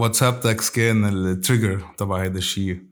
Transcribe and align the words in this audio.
WhatsApp 0.00 0.40
tax 0.40 0.70
كان 0.70 1.04
ال 1.04 1.14
trigger 1.14 1.80
تبع 1.96 2.22
هيدا 2.22 2.38
الشيء 2.38 2.82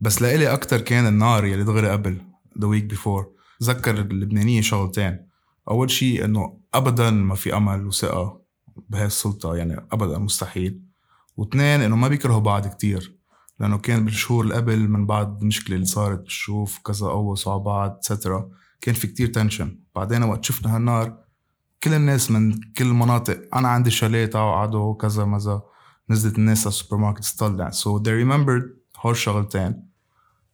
بس 0.00 0.22
لإلي 0.22 0.52
أكتر 0.52 0.80
كان 0.80 1.06
النار 1.06 1.44
يلي 1.44 1.64
دغري 1.64 1.90
قبل 1.90 2.22
the 2.58 2.66
week 2.66 2.84
before 2.84 3.30
تذكر 3.60 4.00
اللبنانية 4.00 4.60
شغلتين 4.60 5.26
أول 5.70 5.90
شيء 5.90 6.24
إنه 6.24 6.58
أبدا 6.74 7.10
ما 7.10 7.34
في 7.34 7.56
أمل 7.56 7.86
وثقة 7.86 8.40
بهاي 8.88 9.06
السلطة 9.06 9.56
يعني 9.56 9.86
أبدا 9.92 10.18
مستحيل. 10.18 10.80
واثنين 11.36 11.80
إنه 11.80 11.96
ما 11.96 12.08
بيكرهوا 12.08 12.40
بعض 12.40 12.66
كتير 12.66 13.16
لأنه 13.60 13.78
كان 13.78 14.04
بالشهور 14.04 14.44
اللي 14.44 14.54
قبل 14.54 14.88
من 14.88 15.06
بعد 15.06 15.40
المشكلة 15.42 15.74
اللي 15.76 15.86
صارت 15.86 16.20
بالشوف 16.20 16.78
كذا 16.78 17.06
قوصوا 17.06 17.52
على 17.52 17.62
بعض 17.62 17.98
etcetera 18.00 18.50
كان 18.80 18.94
في 18.94 19.06
كتير 19.06 19.26
tension 19.26 19.78
بعدين 19.94 20.22
وقت 20.22 20.44
شفنا 20.44 20.76
هالنار 20.76 21.18
كل 21.82 21.94
الناس 21.94 22.30
من 22.30 22.52
كل 22.76 22.86
المناطق 22.86 23.54
أنا 23.54 23.68
عندي 23.68 23.90
شاليه 23.90 24.26
تعوا 24.26 24.52
قعدوا 24.52 24.94
كذا 24.94 25.24
مزا. 25.24 25.62
نزلت 26.10 26.38
الناس 26.38 26.60
على 26.60 26.68
السوبر 26.68 26.96
ماركت 26.96 27.24
تطلع. 27.24 27.70
so 27.70 27.98
so 27.98 28.02
they 28.02 28.24
remembered 28.24 28.64
هول 28.96 29.12
الشغلتين. 29.12 29.82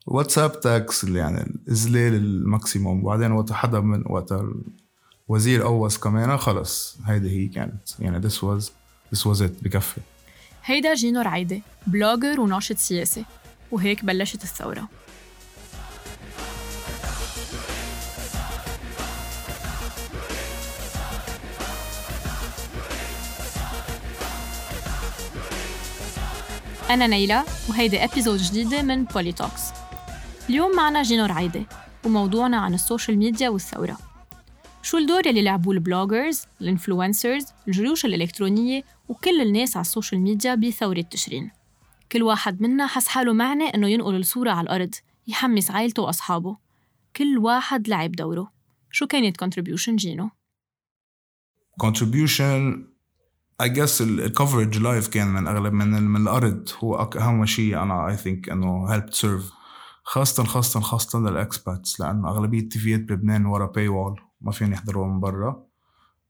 WhatsApp 0.07 0.61
tax 0.61 1.05
اللي 1.05 1.19
يعني 1.19 1.41
الإذلال 1.41 2.15
ال 2.15 2.25
maximum. 2.25 3.05
وبعدين 3.05 3.33
وقت 3.33 3.53
حدا 3.53 3.81
من 3.81 4.05
وقت 4.07 4.41
الوزير 5.29 5.63
قوص 5.63 5.99
كمان 5.99 6.37
خلص. 6.37 6.99
هيدي 7.05 7.31
هي 7.31 7.49
كانت. 7.49 8.01
يعني 8.01 8.29
this 8.29 8.35
was 8.35 8.65
this 9.15 9.21
was 9.21 9.41
it. 9.41 9.63
بكفي. 9.63 10.01
هيدا 10.65 10.95
جينو 10.95 11.21
رعيدي 11.21 11.61
blogger 11.87 12.41
وناشط 12.41 12.77
سياسي. 12.77 13.25
وهيك 13.71 14.05
بلشت 14.05 14.43
الثورة. 14.43 14.89
أنا 26.91 27.07
نيلة 27.07 27.45
وهيدي 27.69 28.05
episode 28.05 28.39
جديدة 28.39 28.83
من 28.83 29.05
PoliTalks 29.05 29.63
اليوم 30.51 30.77
معنا 30.77 31.03
جينو 31.03 31.27
رعيدي 31.27 31.67
وموضوعنا 32.05 32.57
عن 32.57 32.75
ال 32.75 32.81
social 32.81 33.19
media 33.19 33.49
والثورة. 33.49 33.99
شو 34.83 34.99
الدور 34.99 35.27
اللي 35.27 35.43
لعبوه 35.43 35.75
ال 35.75 35.82
bloggers، 35.82 36.43
ال 36.61 36.67
influencers، 36.67 37.47
الجيوش 37.69 38.05
الإلكترونية 38.05 38.85
وكل 39.09 39.41
الناس 39.41 39.77
على 39.77 39.83
ال 39.83 39.88
social 39.88 40.21
media 40.21 40.55
بثورة 40.55 41.01
تشرين؟ 41.01 41.51
كل 42.13 42.23
واحد 42.23 42.63
منا 42.63 42.87
حس 42.87 43.09
حاله 43.09 43.33
معني 43.33 43.65
إنه 43.65 43.89
ينقل 43.89 44.17
الصورة 44.17 44.51
على 44.51 44.65
الأرض 44.65 44.95
يحمس 45.27 45.71
عائلته 45.71 46.03
وأصحابه. 46.03 46.57
كل 47.17 47.39
واحد 47.39 47.89
لعب 47.89 48.13
دوره. 48.13 48.53
شو 48.91 49.07
كانت 49.07 49.45
contribution 49.45 49.91
جينو؟ 49.91 50.31
contribution 51.83 52.87
I 53.63 53.69
guess 53.69 54.01
ال 54.01 54.09
coverage 54.09 54.79
live 54.79 55.09
كان 55.09 55.29
من 55.29 55.47
أغلب 55.47 55.73
من 55.73 56.03
من 56.03 56.21
الأرض. 56.21 56.69
هو 56.79 56.95
أهم 57.17 57.47
شيء 57.47 57.83
أنا 57.83 58.09
I 58.09 58.17
think 58.17 58.49
إنه 58.49 58.87
help 58.87 59.13
serve 59.13 59.53
خاصة 60.03 60.45
خاصة 60.45 60.81
خاصة 60.81 61.19
لل 61.19 61.39
expats 61.39 62.01
لأنه 62.01 62.29
أغلبية 62.29 62.61
ال 62.61 62.69
TV 62.69 62.85
يات 62.85 63.01
بلبنان 63.01 63.47
ورا 63.47 63.67
paywall 63.67 64.21
ما 64.41 64.53
فيهم 64.53 64.73
يحضروا 64.73 65.07
من 65.07 65.21
برا 65.21 65.67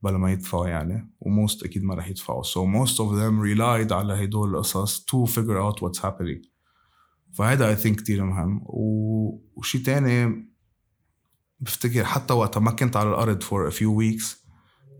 بلا 0.02 0.18
ما 0.18 0.32
يدفعوا 0.32 0.66
يعني 0.68 1.10
و 1.20 1.29
most 1.29 1.64
أكيد 1.64 1.84
ما 1.84 1.94
رح 1.94 2.08
يدفعوا. 2.08 2.42
So 2.42 2.56
most 2.56 2.94
of 2.94 3.10
them 3.18 3.40
relied 3.40 3.92
على 3.92 4.24
هدول 4.24 4.54
القصص 4.54 5.06
to 5.06 5.26
figure 5.32 5.58
out 5.58 5.80
what's 5.82 5.98
happening. 5.98 6.48
فهذا 7.32 7.68
I 7.68 7.76
think 7.76 7.96
كتير 8.00 8.24
مهم. 8.24 8.60
وشي 9.56 9.78
تاني 9.78 10.48
بفتكر 11.60 12.04
حتى 12.04 12.34
وقتها 12.34 12.60
ما 12.60 12.70
كنت 12.70 12.96
على 12.96 13.08
الأرض 13.08 13.42
for 13.42 13.72
a 13.72 13.76
few 13.76 13.90
weeks 13.90 14.45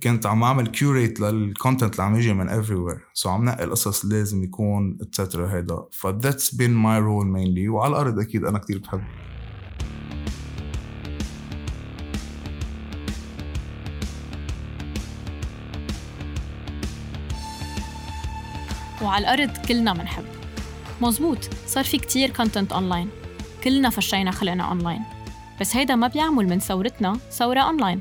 كنت 0.03 0.27
عم 0.27 0.43
اعمل 0.43 0.67
curate 0.67 1.21
لل 1.21 1.37
content 1.37 1.93
اللي 1.93 2.03
عم 2.03 2.17
يجي 2.17 2.33
من 2.33 2.49
everywhere. 2.49 3.01
so 3.15 3.29
so 3.29 3.33
عم 3.33 3.45
نقي 3.45 3.65
القصص 3.65 4.05
لازم 4.05 4.45
يكون 4.45 4.99
et 5.01 5.14
cetera 5.14 5.55
هيدا. 5.55 5.85
ف 5.93 6.07
that's 6.07 6.51
been 6.55 6.75
my 6.85 7.01
role 7.01 7.27
mainly. 7.35 7.69
وعلى 7.69 7.91
الأرض 7.91 8.19
أكيد 8.19 8.45
أنا 8.45 8.59
كتير 8.59 8.79
بحب. 8.79 9.03
وعلى 19.03 19.35
الأرض 19.35 19.67
كلنا 19.69 19.93
منحب. 19.93 20.25
مزبوط 21.03 21.39
صار 21.67 21.85
في 21.85 21.99
كتير 21.99 22.31
content 22.31 22.73
online 22.73 23.09
كلنا 23.65 23.91
فشينا 23.91 24.31
خلقنا 24.31 24.65
أونلاين 24.65 25.03
بس 25.61 25.77
هيدا 25.77 25.95
ما 25.95 26.09
بيعمل 26.09 26.49
من 26.49 26.59
ثورتنا 26.59 27.19
ثورة 27.31 27.61
أونلاين 27.61 28.01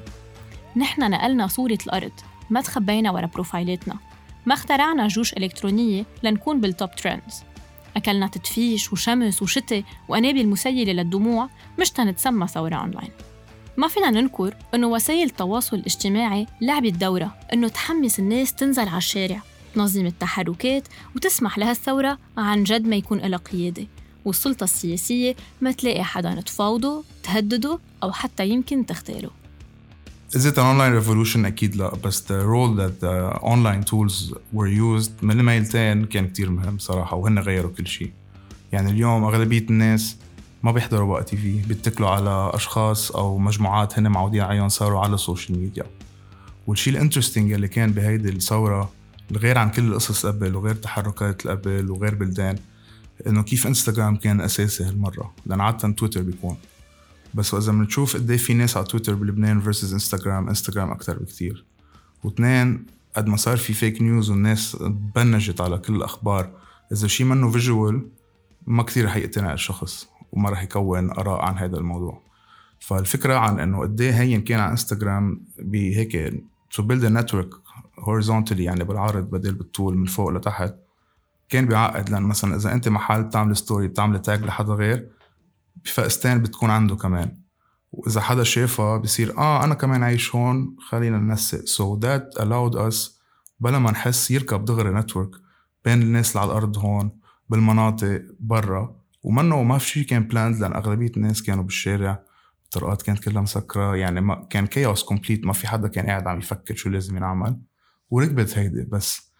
نحن 0.77 1.09
نقلنا 1.11 1.47
صورة 1.47 1.77
الأرض 1.85 2.11
ما 2.49 2.61
تخبينا 2.61 3.11
ورا 3.11 3.25
profileاتنا. 3.25 3.95
ما 4.45 4.53
اخترعنا 4.53 5.07
جيوش 5.07 5.33
إلكترونية 5.33 6.05
لنكون 6.23 6.61
بال 6.61 6.75
top 6.75 6.95
trends 6.95 7.43
أكلنا 7.95 8.27
تدفيش 8.27 8.93
وشمس 8.93 9.41
وشتي 9.41 9.83
وقنابل 10.07 10.47
مسيلة 10.47 10.93
للدموع 10.93 11.49
مش 11.79 11.89
تنتسمى 11.89 12.47
ثورة 12.47 12.75
أونلاين. 12.75 13.09
ما 13.77 13.87
فينا 13.87 14.09
ننكر 14.09 14.55
إنه 14.73 14.87
وسائل 14.87 15.27
التواصل 15.27 15.77
الاجتماعي 15.77 16.47
لعبت 16.61 16.93
دورا 16.93 17.35
إنه 17.53 17.67
تحمس 17.67 18.19
الناس 18.19 18.53
تنزل 18.53 18.87
على 18.87 18.97
الشارع 18.97 19.41
تنظم 19.75 20.05
التحركات 20.05 20.87
وتسمح 21.15 21.57
لهالثورة 21.57 22.17
عن 22.37 22.63
جد 22.63 22.87
ما 22.87 22.95
يكون 22.95 23.19
لها 23.19 23.37
قيادة. 23.37 23.87
والسلطة 24.25 24.63
السياسية 24.63 25.35
ما 25.61 25.71
تلاقي 25.71 26.03
حدا 26.03 26.41
تفاوضه 26.41 27.03
تهدده 27.23 27.79
أو 28.03 28.11
حتى 28.11 28.49
يمكن 28.49 28.85
تختاره 28.85 29.31
Is 30.35 30.45
it 30.45 30.57
an 30.57 30.65
online 30.65 30.93
revolution؟ 30.93 31.45
أكيد 31.45 31.75
لا. 31.75 31.95
بس 31.95 32.23
the 32.23 32.43
role 32.45 32.75
that 32.77 33.01
the 33.05 33.39
online 33.41 33.83
tools 33.89 34.33
were 34.53 34.67
used 34.67 35.11
من 35.23 35.39
الميلتين 35.39 36.05
كان 36.05 36.27
كتير 36.27 36.49
مهم 36.49 36.77
صراحة 36.77 37.15
وهن 37.17 37.39
غيروا 37.39 37.71
كل 37.71 37.87
شيء. 37.87 38.11
يعني 38.71 38.91
اليوم 38.91 39.23
أغلبية 39.23 39.65
الناس 39.69 40.17
ما 40.63 40.71
بيحضروا 40.71 41.13
بقى 41.13 41.23
TV 41.23 41.61
بيتكلوا 41.61 42.09
على 42.09 42.51
أشخاص 42.53 43.11
أو 43.11 43.37
مجموعات 43.37 43.99
هن 43.99 44.07
معودين 44.07 44.41
عليهم 44.41 44.69
صاروا 44.69 44.99
على 44.99 45.13
ال 45.13 45.20
social 45.20 45.59
media 45.59 45.83
والشيء 46.67 46.93
ال 46.93 46.98
interesting 46.98 47.51
اللي 47.53 47.67
كان 47.67 47.91
بهيدي 47.91 48.29
الثورة 48.29 48.91
غير 49.31 49.57
عن 49.57 49.69
كل 49.71 49.87
القصص 49.87 50.25
قبل 50.25 50.55
وغير 50.55 50.75
تحركات 50.75 51.47
قبل 51.47 51.91
وغير 51.91 52.15
بلدان 52.15 52.55
إنه 53.27 53.43
كيف 53.43 53.67
انستغرام 53.67 54.15
كان 54.15 54.41
أساسي 54.41 54.83
هالمرة. 54.83 55.33
لأن 55.45 55.61
عادة 55.61 55.91
تويتر 55.91 56.21
بيكون. 56.21 56.57
بس 57.35 57.53
وإذا 57.53 57.71
بنشوف 57.71 58.15
قد 58.15 58.31
إيه 58.31 58.37
في 58.37 58.53
ناس 58.53 58.77
على 58.77 58.85
تويتر 58.85 59.15
بلبنان 59.15 59.61
versus 59.61 59.93
انستغرام 59.93 60.47
انستغرام 60.47 60.91
أكثر 60.91 61.19
بكثير 61.19 61.65
واثنين 62.23 62.85
قد 63.15 63.27
ما 63.27 63.37
صار 63.37 63.57
في 63.57 63.73
fake 63.73 64.01
news 64.01 64.29
والناس 64.29 64.71
تبنجت 64.71 65.61
على 65.61 65.77
كل 65.77 65.95
الأخبار 65.95 66.51
إذا 66.91 67.07
شيء 67.07 67.25
منه 67.25 67.51
visual 67.51 68.07
ما 68.67 68.83
كثير 68.83 69.05
رح 69.05 69.15
يقتنع 69.15 69.53
الشخص 69.53 70.07
وما 70.31 70.49
رح 70.49 70.63
يكون 70.63 71.11
آرائه 71.11 71.41
عن 71.41 71.57
هذا 71.57 71.77
الموضوع. 71.77 72.21
فالفكرة 72.79 73.33
عن 73.33 73.59
إنه 73.59 73.81
قد 73.81 74.01
إيه 74.01 74.21
هين 74.21 74.41
كان 74.41 74.59
على 74.59 74.71
انستغرام 74.71 75.41
بهيك 75.59 76.43
to 76.71 76.83
build 76.83 77.05
network 77.05 77.49
horizontally 77.99 78.63
يعني 78.63 78.83
بالعرض 78.83 79.29
بدل 79.29 79.53
بالطول 79.53 79.97
من 79.97 80.05
فوق 80.05 80.29
لتحت 80.29 80.75
كان 81.49 81.65
بيعقد. 81.65 82.09
لأن 82.09 82.23
مثلا 82.23 82.55
إذا 82.55 82.73
أنت 82.73 82.89
محل 82.89 83.23
بتعمل 83.23 83.57
story 83.57 83.87
بتعمل 83.87 84.21
tag 84.21 84.43
لحدا 84.43 84.73
غير 84.73 85.09
بفقستين 85.75 86.41
بتكون 86.41 86.69
عنده 86.69 86.95
كمان. 86.95 87.37
وإذا 87.91 88.21
حدا 88.21 88.43
شافها 88.43 88.97
بصير 88.97 89.37
آه 89.37 89.63
أنا 89.63 89.75
كمان 89.75 90.03
عايش 90.03 90.35
هون 90.35 90.75
خلينا 90.89 91.17
ننسق. 91.17 91.65
so 91.65 91.99
that 91.99 92.35
allowed 92.39 92.77
us 92.77 93.19
بلا 93.59 93.79
ما 93.79 93.91
نحس 93.91 94.31
يركب 94.31 94.65
دغري 94.65 94.89
network 94.89 95.29
بين 95.85 96.01
الناس 96.01 96.29
اللي 96.29 96.41
على 96.41 96.51
الأرض 96.51 96.77
هون 96.77 97.11
بالمناطق 97.49 98.21
برا. 98.39 98.95
ومنه 99.23 99.63
ما 99.63 99.77
في 99.77 99.89
شيء 99.89 100.05
كان 100.05 100.23
planned 100.23 100.59
لأن 100.59 100.73
أغلبية 100.73 101.11
الناس 101.17 101.43
كانوا 101.43 101.63
بالشارع. 101.63 102.23
الطرقات 102.63 103.01
كانت 103.01 103.19
كلها 103.19 103.41
مسكرة. 103.41 103.95
يعني 103.95 104.21
ما 104.21 104.47
كان 104.49 104.67
chaos 104.67 105.03
complete 105.03 105.45
ما 105.45 105.53
في 105.53 105.67
حدا 105.67 105.87
كان 105.87 106.05
قاعد 106.05 106.27
عم 106.27 106.39
يفكر 106.39 106.75
شو 106.75 106.89
لازم 106.89 107.17
ينعمل. 107.17 107.59
وركبت 108.09 108.57
هيدي. 108.57 108.83
بس 108.83 109.31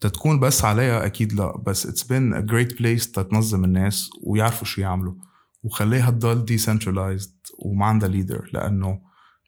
تتكون 0.00 0.40
بس 0.40 0.64
عليها 0.64 1.06
أكيد 1.06 1.32
لا. 1.32 1.58
بس 1.66 1.86
it's 1.86 2.02
been 2.02 2.34
a 2.34 2.40
great 2.40 2.78
place 2.78 3.12
تتنظم 3.12 3.64
الناس 3.64 4.10
ويعرفوا 4.22 4.66
شو 4.66 4.80
يعملوا. 4.80 5.14
وخليها 5.64 6.10
تضل 6.10 6.44
decentralized 6.44 7.36
وما 7.58 7.86
عندها 7.86 8.08
leader 8.08 8.50
لأنه 8.52 9.00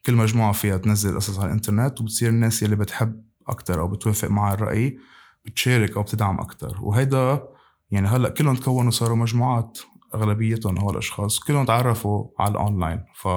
كل 0.06 0.14
مجموعة 0.14 0.52
فيها 0.52 0.76
تنزل 0.76 1.16
قصص 1.16 1.38
على 1.38 1.46
الإنترنت 1.46 2.00
وبتصير 2.00 2.28
الناس 2.28 2.62
يلي 2.62 2.76
بتحب 2.76 3.24
أكثر 3.48 3.80
أو 3.80 3.88
بتوافق 3.88 4.28
مع 4.28 4.52
الرأي 4.52 4.98
بتشارك 5.44 5.96
أو 5.96 6.02
بتدعم 6.02 6.40
أكثر 6.40 6.78
وهيدا 6.80 7.42
يعني 7.90 8.08
هلأ 8.08 8.28
كلهم 8.28 8.56
تكونوا 8.56 8.90
صاروا 8.90 9.16
مجموعات 9.16 9.78
أغلبيتهم 10.14 10.78
هول 10.78 10.92
الأشخاص 10.92 11.38
كلهم 11.38 11.64
تعرفوا 11.66 12.28
على 12.38 12.50
الأونلاين. 12.50 13.04
ف 13.14 13.28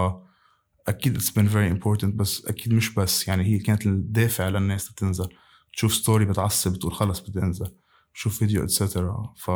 أكيد 0.88 1.16
it's 1.16 1.30
been 1.30 1.48
very 1.48 1.72
important 1.72 2.16
بس 2.16 2.46
أكيد 2.46 2.74
مش 2.74 2.94
بس. 2.94 3.28
يعني 3.28 3.44
هي 3.44 3.60
كانت 3.60 3.86
الدافع 3.86 4.50
للناس 4.50 4.94
تنزل. 4.94 5.30
تشوف 5.74 5.94
story 5.94 6.26
بتعصب 6.26 6.74
بتقول 6.74 6.94
خلص 6.94 7.20
بدي 7.20 7.40
انزل 7.40 7.72
شوف 8.14 8.38
فيديو 8.40 8.64
et 8.64 8.81
cetera 8.81 9.34
ف 9.38 9.52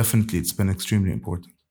definitely 0.00 0.38
it's 0.42 0.52
been 0.52 0.68
extremely 0.68 1.12
important. 1.12 1.63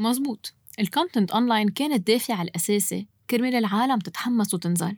مزبوط 0.00 0.54
ال 0.78 0.84
content 0.84 1.30
online 1.30 1.68
كان 1.68 1.92
الدافع 1.92 2.42
الاساسي 2.42 3.08
كرمال 3.30 3.54
العالم 3.54 3.98
تتحمس 3.98 4.54
وتنزل. 4.54 4.96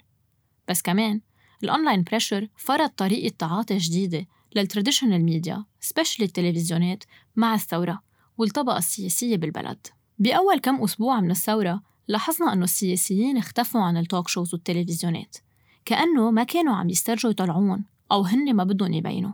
بس 0.68 0.82
كمان 0.82 1.20
ال 1.64 1.70
online 1.70 2.02
pressure 2.02 2.48
فرض 2.56 2.88
طريقة 2.88 3.34
تعاطي 3.38 3.78
جديدة 3.78 4.26
لل 4.56 4.67
traditional 4.67 5.24
media 5.24 5.64
specially 5.80 6.26
التلفزيونات 6.26 7.04
مع 7.36 7.54
الثورة 7.54 8.02
والطبقة 8.38 8.78
السياسية 8.78 9.36
بالبلد. 9.36 9.86
بأول 10.18 10.58
كم 10.58 10.82
أسبوع 10.82 11.20
من 11.20 11.30
الثورة 11.30 11.82
لاحظنا 12.08 12.52
أنه 12.52 12.64
السياسيين 12.64 13.36
اختفوا 13.36 13.80
عن 13.80 13.96
ال 13.96 14.03
talk 14.03 14.28
shows 14.28 14.54
والتلفزيونات 14.54 15.36
كأنه 15.84 16.30
ما 16.30 16.44
كانوا 16.44 16.74
عم 16.74 16.90
يسترجوا 16.90 17.30
يطلعون 17.30 17.84
أو 18.12 18.22
هن 18.22 18.54
ما 18.54 18.64
بدهم 18.64 18.92
يبينوا. 18.92 19.32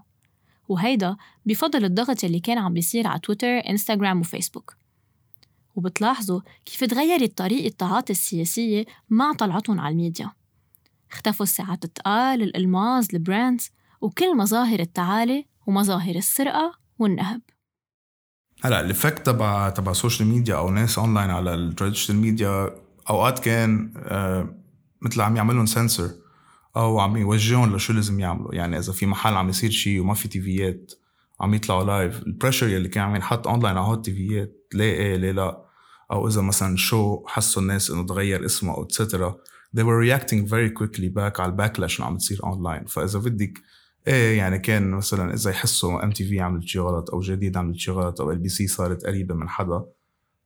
وهيدا 0.69 1.17
بفضل 1.47 1.85
الضغط 1.85 2.25
اللي 2.25 2.41
كان 2.41 2.59
عم 2.59 2.75
بيصير 2.75 3.07
على 3.07 3.21
تويتر 3.21 3.69
إنستغرام 3.69 4.21
وفيسبوك. 4.21 4.78
وبتلاحظوا 5.79 6.41
كيف 6.65 6.85
تغيرت 6.85 7.39
طريقة 7.39 7.75
تعاطي 7.79 8.13
السياسية 8.13 8.85
مع 9.11 9.33
طلعتهم 9.33 9.81
على 9.81 9.93
الميديا. 9.93 10.33
اختفوا 11.13 11.47
الساعات 11.47 11.85
التقال 11.85 12.43
الألماظ 12.43 13.07
ال 13.15 13.23
brands 13.23 13.71
وكل 14.01 14.37
مظاهر 14.37 14.81
التعالي 14.81 15.47
ومظاهر 15.67 16.15
السرقة 16.15 16.73
والنهب. 16.99 17.41
هلا 18.65 18.81
ال 18.81 18.88
effect 18.88 19.27
تبع 19.27 19.71
تبع 19.71 19.91
ال 19.91 19.96
social 19.96 20.29
media 20.29 20.57
أو 20.57 20.71
ناس 20.71 20.99
اونلاين 20.99 21.31
على 21.31 21.55
ال 21.55 21.60
traditional 21.60 22.19
media 22.19 22.71
أوقات 23.11 23.39
كان 23.39 23.93
آه 23.97 24.55
مثل 25.03 25.21
عم 25.21 25.37
يعملهم 25.37 25.67
سنسور 25.67 26.11
أو 26.77 27.01
عم 27.01 27.17
يوجههم 27.17 27.77
لشو 27.77 27.93
لازم 27.93 28.21
يعملوا. 28.21 28.55
يعني 28.55 28.79
إذا 28.79 28.93
في 28.93 29.07
محل 29.07 29.35
عم 29.35 29.49
يصير 29.49 29.71
شيء 29.71 30.01
وما 30.01 30.15
في 30.15 30.29
TVيات 30.29 30.93
عم 31.41 31.55
يطلعوا 31.55 31.85
live 31.85 32.23
ال 32.23 32.28
pressure 32.28 32.69
يلي 32.69 32.89
كان 32.89 33.05
عم 33.05 33.15
ينحط 33.15 33.49
اونلاين 33.49 33.77
على 33.77 33.87
هول 33.87 33.97
ال 33.97 34.11
TVيات 34.11 34.69
ليه 34.75 34.93
إيه 34.93 35.17
ليه 35.17 35.33
لا. 35.33 35.68
أو 36.11 36.29
إذا 36.29 36.41
مثلا 36.43 36.77
شو 36.77 37.23
حسوا 37.27 37.63
الناس 37.63 37.91
إنه 37.91 38.07
تغير 38.07 38.45
اسمه 38.45 38.75
أو 38.75 38.83
et 38.83 38.97
cetera 38.97 39.39
they 39.77 39.81
were 39.83 40.01
reacting 40.07 40.49
very 40.49 40.71
quickly 40.81 41.09
back 41.09 41.41
على 41.41 41.51
الباكلاش 41.51 41.97
اللي 41.97 42.07
عم 42.07 42.17
تصير 42.17 42.45
اونلاين 42.45 42.85
فإذا 42.85 43.19
بدك 43.19 43.59
إيه 44.07 44.39
يعني 44.39 44.59
كان 44.59 44.91
مثلا 44.91 45.35
إذا 45.35 45.51
يحسوا 45.51 46.05
ام 46.05 46.11
تي 46.11 46.25
في 46.25 46.41
عملت 46.41 46.65
شيء 46.65 46.83
غلط 46.83 47.11
أو 47.11 47.21
جديد 47.21 47.57
عملت 47.57 47.77
شيء 47.77 47.95
غلط 47.95 48.21
أو 48.21 48.31
ال 48.31 48.39
بي 48.39 48.49
سي 48.49 48.67
صارت 48.67 49.07
قريبة 49.07 49.35
من 49.35 49.49
حدا 49.49 49.85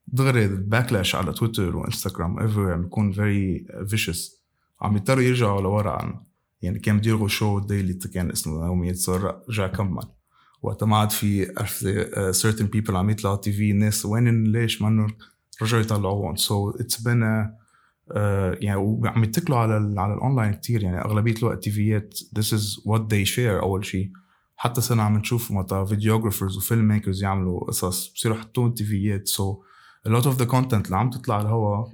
دغري 0.08 0.44
الباكلاش 0.44 1.14
على 1.14 1.32
تويتر 1.32 1.76
وإنستغرام 1.76 2.38
ايفر 2.38 2.72
عم 2.72 2.82
يكون 2.82 3.12
فيري 3.12 3.66
فيشس 3.88 4.42
عم 4.80 4.96
يضطروا 4.96 5.22
يرجعوا 5.22 5.60
لورا 5.60 5.90
عن 5.90 6.20
يعني 6.62 6.78
كان 6.78 6.98
بده 6.98 7.10
يلغوا 7.10 7.28
شو 7.28 7.58
ديلي 7.58 7.94
كان 7.94 8.30
اسمه 8.30 8.66
يومية 8.66 8.92
صار 8.92 9.42
رجع 9.48 9.66
كمل. 9.66 10.02
وقت 10.62 10.84
ما 10.84 10.96
عاد 10.96 11.10
في 11.10 11.52
عرفتي 11.58 12.04
certain 12.32 12.66
people 12.76 12.90
عم 12.94 13.10
يطلعوا 13.10 13.36
تي 13.36 13.52
في 13.52 13.70
الناس 13.70 14.06
وين 14.06 14.44
ليش 14.44 14.82
منهم 14.82 15.10
رجعوا 15.62 15.82
يطلعوهم 15.82 16.36
so 16.36 16.70
it's 16.70 17.00
been 17.00 17.22
يعني 18.60 18.76
وعم 18.76 19.24
يتكلوا 19.24 19.58
على 19.58 20.00
على 20.00 20.14
الاونلاين 20.14 20.54
كثير 20.54 20.82
يعني 20.82 21.04
أغلبية 21.04 21.34
الوقت 21.34 21.64
TVيات 21.64 22.18
this 22.38 22.54
is 22.54 22.82
what 22.84 23.12
they 23.14 23.24
share 23.24 23.62
أول 23.62 23.84
شيء 23.84 24.10
حتى 24.56 24.80
صرنا 24.80 25.02
عم 25.02 25.16
نشوف 25.16 25.52
متى 25.52 25.86
videographers 25.86 26.56
و 26.56 26.63
film 26.63 26.88
makers 26.88 27.22
يعملوا 27.22 27.64
قصص. 27.64 28.12
بصيروا 28.14 28.36
يحطون 28.36 28.74
TVيات 28.74 29.28
so 29.28 29.62
a 30.08 30.10
lot 30.10 30.24
of 30.24 30.38
the 30.38 30.46
content 30.46 30.84
اللي 30.84 30.96
عم 30.96 31.10
تطلع 31.10 31.34
على 31.34 31.44
الهواء 31.44 31.92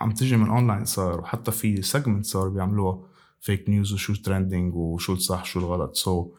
عم 0.00 0.10
تجي 0.10 0.36
من 0.36 0.48
اونلاين 0.48 0.84
صار. 0.84 1.20
وحتى 1.20 1.50
في 1.50 1.82
segment 1.82 2.26
صار 2.26 2.48
بيعملوها. 2.48 3.02
fake 3.40 3.68
news 3.68 3.92
وشو 3.92 4.14
trending 4.14 4.74
وشو 4.74 5.12
الصح 5.12 5.44
شو 5.44 5.60
الغلط. 5.60 5.96
so 5.96 6.34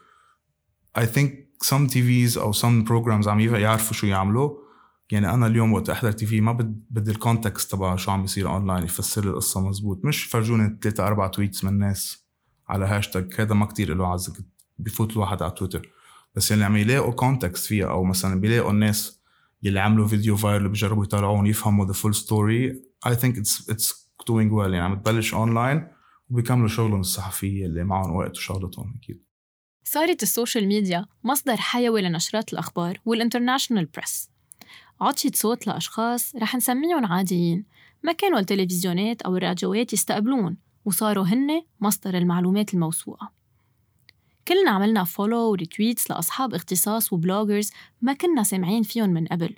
I 0.98 1.06
think 1.06 1.50
some 1.66 1.92
TVs 1.92 2.38
أو 2.38 2.54
some 2.54 2.88
programs 2.88 3.28
عم 3.28 3.40
يعرفوا 3.40 3.94
شو 3.94 4.07
يعملوا. 4.07 4.69
يعني 5.12 5.34
أنا 5.34 5.48
اليوم 5.48 5.74
وقت 5.74 5.90
أحضر 5.90 6.12
TV 6.12 6.42
ما 6.42 6.52
بدي 6.90 7.12
ال 7.12 7.19
context 7.19 7.72
تبع 7.72 7.96
شو 7.96 8.12
عم 8.12 8.22
بيصير 8.22 8.50
اونلاين 8.50 8.84
يفسر 8.84 9.24
لي 9.24 9.30
القصة 9.30 9.68
مزبوط. 9.68 10.06
مش 10.06 10.24
فرجوني 10.24 10.78
ثلاثة 10.82 11.08
أربع 11.08 11.28
tweets 11.28 11.63
من 11.64 11.80
ناس 11.80 12.26
على 12.70 12.86
هاشتاج 12.86 13.34
هذا 13.40 13.54
ما 13.54 13.66
كتير 13.66 13.96
له 13.96 14.08
عزك 14.08 14.34
بفوت 14.80 15.12
الواحد 15.12 15.42
على 15.42 15.52
تويتر 15.52 15.90
بس 16.36 16.52
يعني 16.52 16.64
عم 16.64 16.78
يلاقوا 16.78 17.12
context 17.12 17.66
فيها 17.66 17.88
أو 17.90 18.04
مثلا 18.04 18.40
بيلاقوا 18.42 18.72
الناس 18.72 19.20
يلي 19.64 19.80
عملوا 19.80 20.08
فيديو 20.08 20.38
viral 20.38 20.69
بيجربوا 20.70 21.04
يطلعون 21.04 21.48
يفهموا 21.48 21.86
the 21.86 21.94
full 21.94 22.16
story 22.16 22.81
I 23.07 23.16
think 23.16 23.38
it's 23.38 23.69
it's 23.69 24.12
doing 24.28 24.54
well 24.54 24.74
يعني 24.74 24.86
عم 24.86 25.02
تبلش 25.02 25.34
اونلاين 25.34 25.88
وبيكملوا 26.30 26.68
شغلهم 26.68 27.00
الصحفية 27.00 27.66
اللي 27.66 27.84
معهم 27.84 28.16
وقت 28.16 28.38
وشغلتهم 28.38 28.94
أكيد. 28.98 29.24
صارت 29.84 30.24
ال 30.24 30.30
social 30.30 30.68
media 30.68 31.06
مصدر 31.24 31.58
حيوي 31.58 32.02
لنشرات 32.02 32.54
الأخبار 32.54 33.00
وال 33.06 33.16
international 33.16 33.86
press 33.86 34.30
عطت 35.01 35.36
صوت 35.36 35.68
لأشخاص 35.68 36.36
رح 36.36 36.56
نسميهم 36.56 37.06
عاديين. 37.06 37.66
ما 38.04 38.12
كانوا 38.12 38.40
التلفزيونات 38.40 39.22
أو 39.22 39.36
الراديوات 39.36 39.94
يستقبلون 39.94 40.57
وصاروا 40.86 41.25
هن 41.25 41.62
مصدر 41.81 42.18
المعلومات 42.18 42.74
الموثوقة. 42.74 43.40
كلنا 44.50 44.72
عملنا 44.72 45.04
follow 45.04 45.51
و 45.51 45.58
retweets 45.58 46.12
لأصحاب 46.12 46.54
اختصاص 46.54 47.13
و 47.13 47.20
bloggers 47.20 47.72
ما 48.01 48.13
كنا 48.13 48.44
سامعين 48.44 48.84
فيهم 48.84 49.10
من 49.10 49.28
قبل 49.28 49.56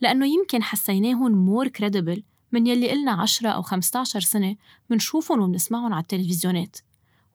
لأنه 0.00 0.26
يمكن 0.26 0.62
حسيناهم 0.62 1.32
more 1.32 1.68
credible 1.68 2.22
من 2.52 2.66
يلي 2.66 2.92
إلنا 2.92 3.12
10 3.12 3.48
أو 3.48 3.62
15 3.62 4.20
سنة 4.20 4.56
منشوفهم 4.90 5.40
ومنسمعهم 5.40 5.92
على 5.92 6.02
التلفزيونات 6.02 6.76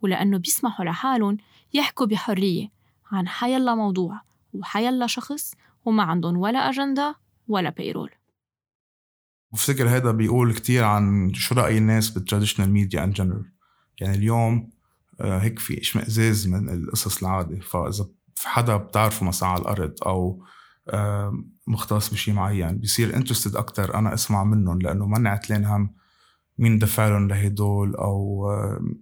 ولأنه 0.02 0.38
بيسمحوا 0.38 0.86
لحالهم 0.86 1.38
يحكوا 1.74 2.06
بحرية 2.06 2.72
عن 3.12 3.28
حيلا 3.28 3.76
موضوع 3.76 4.22
وحيلا 4.54 5.08
شخص 5.08 5.54
وما 5.86 6.04
عندهم 6.04 6.38
ولا 6.38 6.70
أجندة 6.70 7.16
ولا 7.52 7.70
payroll 7.70 8.10
بفتكر 9.52 9.90
هذا 9.90 10.12
بيقول 10.12 10.54
كتير 10.54 10.84
عن 10.84 11.34
شو 11.34 11.56
رأي 11.56 11.78
الناس 11.78 12.10
بال 12.10 12.19
traditional 12.19 12.72
media 12.72 13.04
in 13.04 13.12
general 13.12 13.52
يعني 14.02 14.18
اليوم 14.18 14.70
آه، 15.22 15.38
هيك 15.40 15.60
في 15.60 15.82
إشمئزاز 15.82 16.48
من 16.48 16.70
القصص 16.70 17.24
العادة. 17.24 17.60
فإذا 17.60 18.06
في 18.36 18.50
حدا 18.50 18.78
بتعرفه 18.78 19.26
مثلا 19.26 19.50
على 19.50 19.62
الأرض 19.62 19.94
أو 20.06 20.44
مختص 21.68 22.10
بشيء 22.10 22.34
معين 22.34 22.78
بصير 22.78 23.16
interested 23.16 23.56
أكثر 23.56 23.96
أنا 23.96 24.14
أسمع 24.14 24.44
منهم 24.44 24.82
لأنه 24.82 25.06
ما 25.06 25.30
عتلان 25.30 25.66
هم 25.66 25.94
مين 26.58 26.80
دفع 26.80 27.08
لهم 27.08 27.28
لهدول 27.28 27.96
أو 27.96 28.48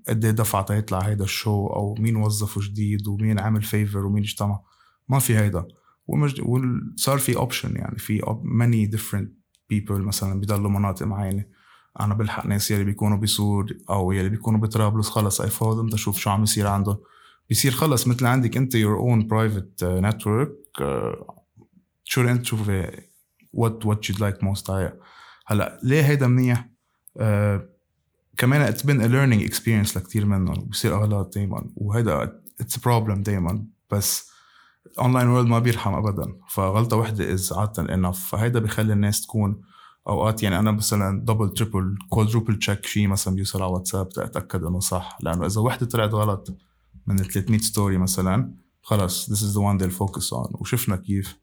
قد 0.08 0.26
إيه 0.26 0.32
دفع 0.32 0.62
تيطلع 0.62 1.00
هيدا 1.00 1.24
ال 1.24 1.33
show 1.33 1.68
أو 1.68 1.96
مين 2.00 2.16
وظفه 2.16 2.62
جديد 2.62 3.08
ومين 3.08 3.40
عمل 3.40 3.64
favor 3.64 4.06
ومين 4.06 4.24
اجتمع. 4.24 4.60
ما 5.10 5.20
في 5.20 5.38
هيدا. 5.38 5.68
وصار 6.44 7.18
في 7.18 7.36
option 7.36 7.76
يعني 7.76 7.98
في 7.98 8.38
many 8.44 8.86
different 8.86 9.34
people 9.70 10.02
مثلا 10.02 10.40
بيضلوا 10.40 10.72
مناطق 10.72 11.06
معينة. 11.06 11.46
أنا 12.00 12.14
بلحق 12.14 12.46
ناس 12.46 12.72
يلي 12.72 12.84
بيكونوا 12.84 13.18
بسور 13.18 13.78
أو 13.90 14.12
يلي 14.12 14.30
بيكونوا 14.30 14.60
بطرابلس 14.60 15.10
خلص 15.10 15.42
I 15.42 15.50
follow 15.50 15.84
بدي 15.84 15.96
أشوف 15.96 16.20
شو 16.20 16.30
عم 16.30 16.44
يصير 16.44 16.68
عندهم. 16.68 16.98
بيصير 17.50 17.72
خلص 17.72 18.08
مثل 18.08 18.26
عندك 18.26 18.58
أنت 18.58 18.76
your 18.76 18.98
own 18.98 19.28
private 19.28 19.84
network 19.84 20.56
شو 22.04 22.22
أنت 22.22 22.42
تشوفي 22.42 23.02
what 23.54 23.86
what 23.86 24.10
you'd 24.10 24.20
like 24.20 24.44
most 24.44 24.70
هلا 25.48 25.80
ليه 25.84 26.02
هيدا 26.02 26.28
منيح؟ 26.28 26.70
آه 27.18 27.70
كمان 28.38 28.62
it's 28.62 28.86
been 28.86 29.02
a 29.02 29.08
learning 29.08 29.44
experience 29.44 29.98
لكثير 29.98 30.26
منهم. 30.26 30.56
بصير 30.56 30.96
اغلاط 30.96 31.36
دائما 31.36 31.70
وهيدا 31.76 32.42
it's 32.62 32.78
a 32.78 32.84
problem 32.84 33.24
دائما 33.24 33.66
بس 33.92 34.29
online 35.00 35.28
world 35.28 35.48
ما 35.48 35.60
بيرحم 35.60 35.94
ابدا. 35.94 36.36
فغلطة 36.50 36.98
وحدة 36.98 37.34
is 37.34 37.54
عادة 37.54 37.94
enough 37.94 38.30
فهيدا 38.30 38.60
بخلي 38.60 38.94
الناس 38.94 39.22
تكون 39.22 39.62
أوقات 40.08 40.44
يعني 40.44 40.60
أنا 40.60 40.72
مثلا 40.72 41.26
double 41.26 41.50
triple 41.50 41.98
quadruple 42.10 42.60
check 42.60 42.86
شيء 42.86 43.08
مثلا 43.08 43.36
بيوصل 43.36 43.62
على 43.62 43.72
واتساب 43.72 44.10
تاكد 44.10 44.64
إنه 44.64 44.80
صح. 44.80 45.18
لأنه 45.22 45.46
إذا 45.46 45.62
وحدة 45.62 45.86
طلعت 45.86 46.14
غلط 46.14 46.58
من 47.08 47.20
ال 47.20 47.26
300 47.26 47.60
story 47.60 47.98
مثلا 47.98 48.54
خلص 48.82 49.30
this 49.32 49.38
is 49.38 49.54
the 49.56 49.62
one 49.62 49.78
they'll 49.82 50.00
focus 50.00 50.34
on. 50.34 50.62
وشفنا 50.62 50.96
كيف. 50.96 51.36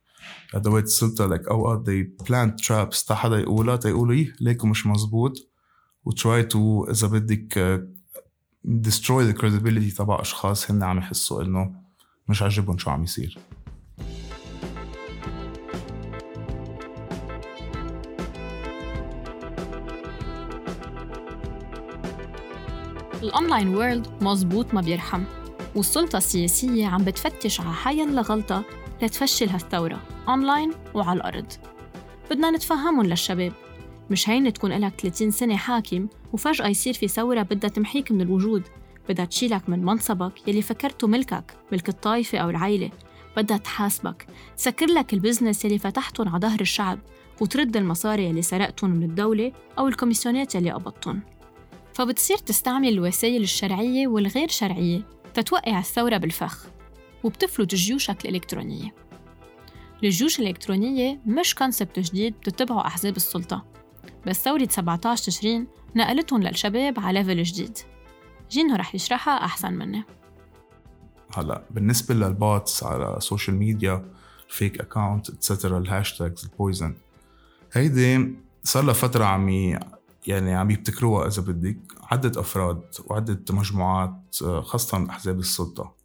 ادوات 0.53 0.83
السلطه 0.83 1.25
لك 1.25 1.47
أوقات 1.47 1.89
they 1.89 2.23
plant 2.25 2.65
traps. 2.65 3.05
تا 3.05 3.15
حدا 3.15 3.39
يقولها 3.39 3.75
تا 3.75 3.89
يقولوا 3.89 4.15
إيه 4.15 4.33
ليكو 4.41 4.67
مش 4.67 4.87
مزبوط 4.87 5.33
و 6.05 6.14
try 6.14 6.43
to 6.43 6.87
إذا 6.91 7.07
بدك 7.07 7.81
destroy 8.67 9.31
the 9.31 9.37
credibility 9.41 9.97
تبع 9.97 10.21
أشخاص 10.21 10.71
هن 10.71 10.83
عم 10.83 10.97
يحسوا 10.97 11.43
إنه 11.43 11.86
مش 12.29 12.41
عاجبهم 12.41 12.77
شو 12.77 12.89
عم 12.89 13.03
يصير. 13.03 13.37
ال 23.23 23.30
online 23.30 23.75
world 23.75 24.07
مزبوط 24.23 24.73
ما 24.73 24.81
بيرحم 24.81 25.23
والسلطة 25.75 26.17
السياسية 26.17 26.87
عم 26.87 27.03
بتفتش 27.03 27.61
على 27.61 27.73
حيلا 27.73 28.21
غلطة 28.21 28.63
لتفشل 29.01 29.49
هالثورة 29.49 29.99
أونلاين 30.27 30.71
وعلى 30.93 31.17
الأرض. 31.17 31.45
بدنا 32.31 32.51
نتفهمهم 32.51 33.05
للشباب 33.05 33.53
مش 34.09 34.29
هين 34.29 34.53
تكون 34.53 34.71
لك 34.71 34.93
30 35.01 35.31
سنة 35.31 35.55
حاكم 35.55 36.07
وفجأة 36.33 36.67
يصير 36.67 36.93
في 36.93 37.07
ثورة 37.07 37.41
بدها 37.41 37.69
تمحيك 37.69 38.11
من 38.11 38.21
الوجود. 38.21 38.63
بدها 39.09 39.25
تشيلك 39.25 39.69
من 39.69 39.85
منصبك 39.85 40.47
يلي 40.47 40.61
فكرته 40.61 41.07
ملكك 41.07 41.53
ملك 41.71 41.89
الطائفة 41.89 42.37
أو 42.37 42.49
العيلة. 42.49 42.89
بدها 43.37 43.57
تحاسبك. 43.57 44.27
تسكر 44.57 44.85
لك 44.85 45.13
ال 45.13 45.19
business 45.19 45.65
يلي 45.65 45.77
فتحتهم 45.79 46.29
على 46.29 46.39
ظهر 46.39 46.61
الشعب 46.61 46.99
وترد 47.41 47.77
المصاري 47.77 48.25
يلي 48.25 48.41
سرقتهم 48.41 48.89
من 48.89 49.03
الدولة 49.03 49.51
أو 49.79 49.87
الكوميسيونات 49.87 50.55
يلي 50.55 50.71
قبضتهم. 50.71 51.21
فبتصير 51.93 52.37
تستعمل 52.37 52.87
الوسائل 52.87 53.43
الشرعية 53.43 54.07
والغير 54.07 54.47
شرعية 54.47 55.01
تتوقع 55.33 55.79
الثورة 55.79 56.17
بالفخ 56.17 56.65
وبتفلت 57.23 57.75
جيوشك 57.75 58.25
الإلكترونية. 58.25 58.93
الجيوش 60.03 60.39
الإلكترونية 60.39 61.19
مش 61.25 61.55
concept 61.55 61.99
جديد 61.99 62.33
بتتبعه 62.33 62.87
أحزاب 62.87 63.15
السلطة 63.15 63.65
بس 64.27 64.43
ثورة 64.43 64.67
17 64.69 65.23
تشرين 65.23 65.67
نقلتهم 65.95 66.43
للشباب 66.43 66.99
على 66.99 67.19
level 67.19 67.43
جديد. 67.43 67.77
جينو 68.49 68.75
رح 68.75 68.95
يشرحها 68.95 69.45
أحسن 69.45 69.73
مني. 69.73 70.03
هلا 71.33 71.63
بالنسبة 71.71 72.15
لل 72.15 72.38
bots 72.38 72.83
على 72.83 73.17
ال 73.17 73.22
social 73.22 73.55
media 73.55 74.05
ال 74.49 74.55
fake 74.55 74.79
account 74.79 75.29
etcetera 75.29 75.77
ال 75.77 75.85
hashtags 75.85 76.45
ال 76.45 76.52
poison 76.52 76.95
هيدي 77.73 78.35
صار 78.63 78.83
لها 78.83 78.93
فترة 78.93 79.25
عم 79.25 79.49
يعني 80.27 80.55
عم 80.55 80.71
يبتكروها 80.71 81.27
إذا 81.27 81.41
بدك. 81.41 81.77
عدة 82.03 82.41
أفراد 82.41 82.81
وعدة 83.05 83.43
مجموعات 83.49 84.35
خاصة 84.61 85.09
أحزاب 85.09 85.39
السلطة. 85.39 85.95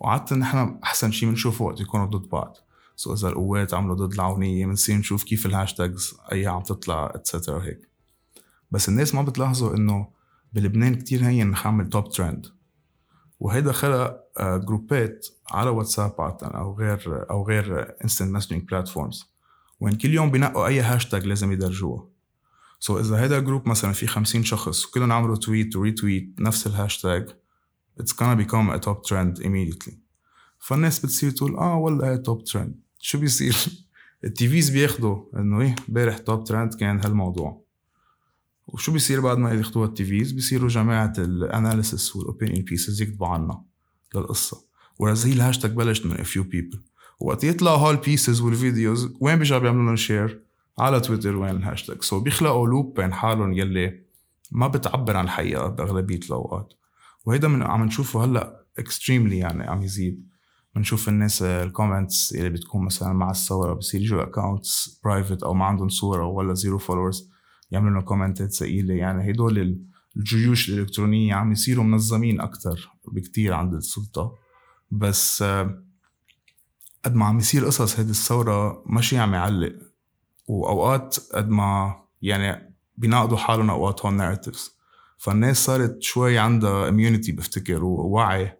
وعادة 0.00 0.36
نحن 0.36 0.78
أحسن 0.84 1.10
شيء 1.10 1.28
بنشوفه 1.28 1.64
وقت 1.64 1.80
يكونوا 1.80 2.06
ضد 2.06 2.28
بعض. 2.28 2.56
so 2.96 3.14
إذا 3.14 3.28
القوات 3.28 3.74
عملوا 3.74 3.94
ضد 3.94 4.12
العونية 4.12 4.66
بنصير 4.66 4.96
نشوف 4.96 5.24
كيف 5.24 5.46
ال 5.46 5.54
hashtags 5.54 6.14
أي 6.32 6.46
عم 6.46 6.62
تطلع 6.62 7.12
etcetera 7.14 7.62
هيك. 7.62 7.88
بس 8.70 8.88
الناس 8.88 9.14
ما 9.14 9.22
بتلاحظوا 9.22 9.76
إنه 9.76 10.21
بلبنان 10.52 10.94
كتير 10.94 11.24
هين 11.24 11.50
نعمل 11.50 11.88
top 11.88 12.10
trend 12.10 12.46
وهيدا 13.40 13.72
خلق 13.72 14.22
جروبات 14.40 15.26
آه، 15.52 15.56
على 15.56 15.70
واتساب 15.70 16.14
أو 16.42 16.78
غير 16.78 17.30
أو 17.30 17.46
غير 17.46 17.94
instant 18.04 18.30
messaging 18.30 18.62
platforms 18.62 19.32
وين 19.80 19.94
كل 19.94 20.10
يوم 20.10 20.30
بينقوا 20.30 20.66
أي 20.66 20.80
هاشتاج 20.80 21.26
لازم 21.26 21.52
يدرجوها. 21.52 22.08
so 22.80 23.00
إذا 23.00 23.20
هيدا 23.20 23.38
group 23.38 23.68
مثلا 23.68 23.92
في 23.92 24.06
50 24.06 24.44
شخص 24.44 24.86
وكلهم 24.86 25.12
عملوا 25.12 25.36
tweet 25.36 25.76
و 25.76 25.83
retweet 25.83 26.34
نفس 26.40 26.66
ال 26.66 26.74
hashtag 26.74 27.28
it's 28.00 28.12
gonna 28.12 28.36
become 28.36 28.70
a 28.70 28.78
top 28.78 29.04
trend 29.04 29.44
immediately. 29.44 29.92
فالناس 30.58 30.98
بتصير 30.98 31.30
تقول 31.30 31.56
آه 31.56 31.76
والله 31.76 32.12
هي 32.12 32.18
top 32.18 32.44
trend 32.44 32.80
شو 32.98 33.18
بيصير؟ 33.18 33.56
ال 34.24 34.36
TVs 34.36 34.70
بياخدوا 34.70 35.24
إنه 35.36 35.60
إيه 35.60 35.74
امبارح 35.88 36.18
top 36.18 36.44
trend 36.44 36.74
كان 36.74 37.00
هالموضوع. 37.00 37.62
وشو 38.66 38.92
بيصير 38.92 39.20
بعد 39.20 39.38
ما 39.38 39.52
ياخدوها 39.52 39.88
ال 39.88 39.99
TVs 39.99 40.32
بيصيروا 40.32 40.68
جماعة 40.68 41.12
ال 41.18 41.29
analysis 41.29 42.16
وال 42.16 42.27
opinion 42.27 42.64
pieces 42.64 43.02
يكتبوا 43.02 43.26
عنها 43.26 43.64
للقصة. 44.14 44.64
whereas 44.98 45.26
هي 45.26 45.32
الهاشتاج 45.32 45.72
بلشت 45.72 46.06
من 46.06 46.16
few 46.16 46.44
people. 46.44 46.78
وقت 47.20 47.44
يطلعوا 47.44 47.76
هال 47.76 47.92
pieces 47.92 48.40
وال 48.40 48.59
videos 48.59 49.14
وين 49.20 49.36
بيرجعوا 49.36 49.60
بيعملوا 49.60 49.84
لهم 49.84 49.96
share 49.96 50.42
على 50.78 51.00
تويتر 51.00 51.36
وين 51.36 51.56
ال 51.56 51.62
hashtag 51.62 52.02
so 52.02 52.22
بيخلقوا 52.22 52.68
loop 52.68 53.00
بين 53.00 53.12
حالهم 53.12 53.52
يلي 53.52 54.02
ما 54.50 54.66
بتعبر 54.66 55.16
عن 55.16 55.24
الحقيقة 55.24 55.68
بأغلبية 55.68 56.20
الأوقات. 56.26 56.72
وهيدا 57.24 57.48
من 57.48 57.62
عم 57.62 57.84
نشوفه 57.84 58.24
هلأ 58.24 58.64
extremely 58.78 59.38
يعني 59.38 59.64
عم 59.64 59.82
يزيد. 59.82 60.26
بنشوف 60.74 61.08
الناس 61.08 61.42
ال 61.42 61.52
comments 61.52 62.34
اللي 62.34 62.50
بتكون 62.50 62.84
مثلا 62.84 63.12
مع 63.12 63.30
الصورة 63.30 63.74
بصير 63.74 64.00
يجوا 64.00 64.22
accounts 64.22 65.00
private 65.04 65.42
أو 65.42 65.54
ما 65.54 65.64
عندهم 65.64 65.88
صورة 65.88 66.26
ولا 66.26 66.54
zero 66.54 66.78
followers 66.78 67.31
يعملوا 67.72 67.92
لهم 67.92 68.02
كومنتات 68.02 68.52
ثقيلة. 68.52 68.94
يعني 68.94 69.30
هدول 69.30 69.78
الجيوش 70.16 70.68
الإلكترونية 70.68 71.34
عم 71.34 71.52
يصيروا 71.52 71.84
منظمين 71.84 72.40
أكتر 72.40 72.90
بكتير 73.08 73.52
عند 73.54 73.74
السلطة. 73.74 74.34
بس 74.90 75.42
قد 77.04 77.14
ما 77.14 77.24
عم 77.24 77.38
يصير 77.38 77.64
قصص 77.64 77.98
هيدي 77.98 78.10
الثورة 78.10 78.82
ماشي 78.86 79.18
عم 79.18 79.34
يعلق. 79.34 79.72
وأوقات 80.46 81.16
قد 81.34 81.48
ما 81.48 82.02
يعني 82.22 82.74
بيناقضوا 82.96 83.36
حالهم 83.36 83.70
أوقات 83.70 84.06
own 84.06 84.16
narratives 84.16 84.76
فالناس 85.18 85.64
صارت 85.64 86.02
شوي 86.02 86.38
عندها 86.38 86.88
immunity 86.88 87.32
بفتكر 87.32 87.84
ووعي 87.84 88.58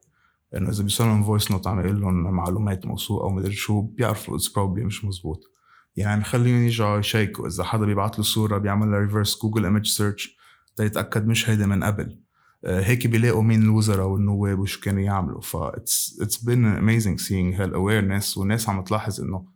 إنه 0.56 0.70
إذا 0.70 0.82
بيوصل 0.82 1.04
لهم 1.04 1.24
voice 1.24 1.50
note 1.50 1.66
عم 1.66 1.80
يقول 1.80 2.00
لهم 2.00 2.14
معلومات 2.14 2.86
موثوقة 2.86 3.26
ومدري 3.26 3.52
شو 3.52 3.80
بيعرفوا 3.80 4.36
it's 4.36 4.48
probably 4.48 4.84
مش 4.84 5.04
مزبوط. 5.04 5.51
يعني 5.96 6.20
بخليهم 6.20 6.62
يرجعوا 6.62 6.98
يشيكوا 6.98 7.48
إذا 7.48 7.64
حدا 7.64 7.86
بيبعث 7.86 8.14
له 8.18 8.22
صورة 8.22 8.58
بيعمل 8.58 8.90
لها 8.90 8.98
reverse 8.98 9.42
Google 9.42 9.64
image 9.64 9.86
search 9.86 10.36
تيتاكد 10.76 11.26
مش 11.26 11.50
هيدا 11.50 11.66
من 11.66 11.84
قبل. 11.84 12.18
آه، 12.64 12.80
هيك 12.80 13.06
بيلاقوا 13.06 13.42
مين 13.42 13.62
الوزراء 13.62 14.06
والنواب 14.06 14.58
وشو 14.58 14.80
كانوا 14.80 15.02
يعملوا 15.02 15.40
ف 15.40 15.56
it's 15.56 16.18
it's 16.22 16.44
been 16.44 16.66
amazing 16.66 17.20
seeing 17.20 17.54
هال 17.54 17.70
awareness 17.70 18.38
والناس 18.38 18.68
عم 18.68 18.84
تلاحظ 18.84 19.20
إنه 19.20 19.46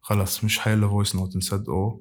خلص 0.00 0.44
مش 0.44 0.58
حيلا 0.58 0.88
voice 0.88 1.16
note 1.16 1.36
نصدقه 1.36 2.00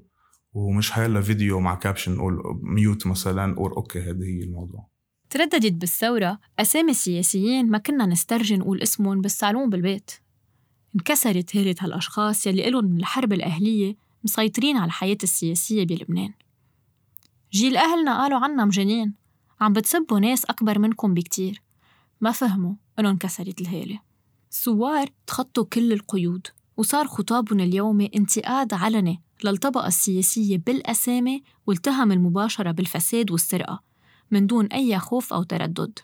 ومش 0.53 0.91
حيلا 0.91 1.21
فيديو 1.21 1.59
مع 1.59 1.75
caption 1.75 2.15
نقول 2.15 2.59
mute 2.61 3.07
مثلا 3.07 3.57
or 3.57 3.77
okay 3.77 3.99
هذا 3.99 4.25
هي 4.25 4.43
الموضوع. 4.43 4.87
ترددت 5.29 5.73
بالثورة 5.73 6.39
أسامي 6.59 6.93
سياسيين 6.93 7.71
ما 7.71 7.77
كنا 7.77 8.05
نسترجي 8.05 8.57
نقول 8.57 8.81
اسمهم 8.81 9.21
بالصالون 9.21 9.69
بالبيت. 9.69 10.11
انكسرت 10.95 11.55
هيبة 11.55 11.75
هالأشخاص 11.79 12.47
يلي 12.47 12.67
إلهم 12.67 12.97
الحرب 12.97 13.33
الأهلية 13.33 13.95
مسيطرين 14.23 14.77
على 14.77 14.85
الحياة 14.85 15.17
السياسية 15.23 15.85
بلبنان. 15.85 16.33
جيل 17.51 17.77
أهلنا 17.77 18.21
قالوا 18.21 18.39
عنا 18.39 18.65
مجانين 18.65 19.13
عم 19.61 19.73
بتسبوا 19.73 20.19
ناس 20.19 20.45
أكبر 20.45 20.79
منكم 20.79 21.13
بكتير. 21.13 21.61
ما 22.21 22.31
فهموا 22.31 22.75
إنه 22.99 23.09
انكسرت 23.09 23.61
الهالة 23.61 23.99
الثوار 24.51 25.09
تخطوا 25.27 25.63
كل 25.63 25.93
القيود 25.93 26.47
وصار 26.77 27.07
خطابهم 27.07 27.59
اليومي 27.59 28.11
انتقاد 28.15 28.73
علني 28.73 29.21
للطبقة 29.43 29.87
السياسية 29.87 30.57
بالأسامي 30.57 31.43
والتهم 31.67 32.11
المباشرة 32.11 32.71
بالفساد 32.71 33.31
والسرقة 33.31 33.83
من 34.31 34.47
دون 34.47 34.65
أي 34.65 34.99
خوف 34.99 35.33
أو 35.33 35.43
تردد. 35.43 35.99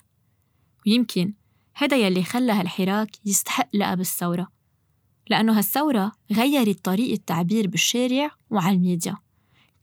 ويمكن 0.88 1.34
هذا 1.76 1.98
يلي 1.98 2.24
خلى 2.24 2.52
هالحراك 2.52 3.10
يستحق 3.26 3.70
لقب 3.74 4.00
الثورة. 4.00 4.59
لأنه 5.30 5.58
هالثورة 5.58 6.12
غيرت 6.32 6.86
طريقة 6.86 7.14
التعبير 7.14 7.68
بالشارع 7.68 8.32
وعلى 8.50 8.76
الميديا. 8.76 9.18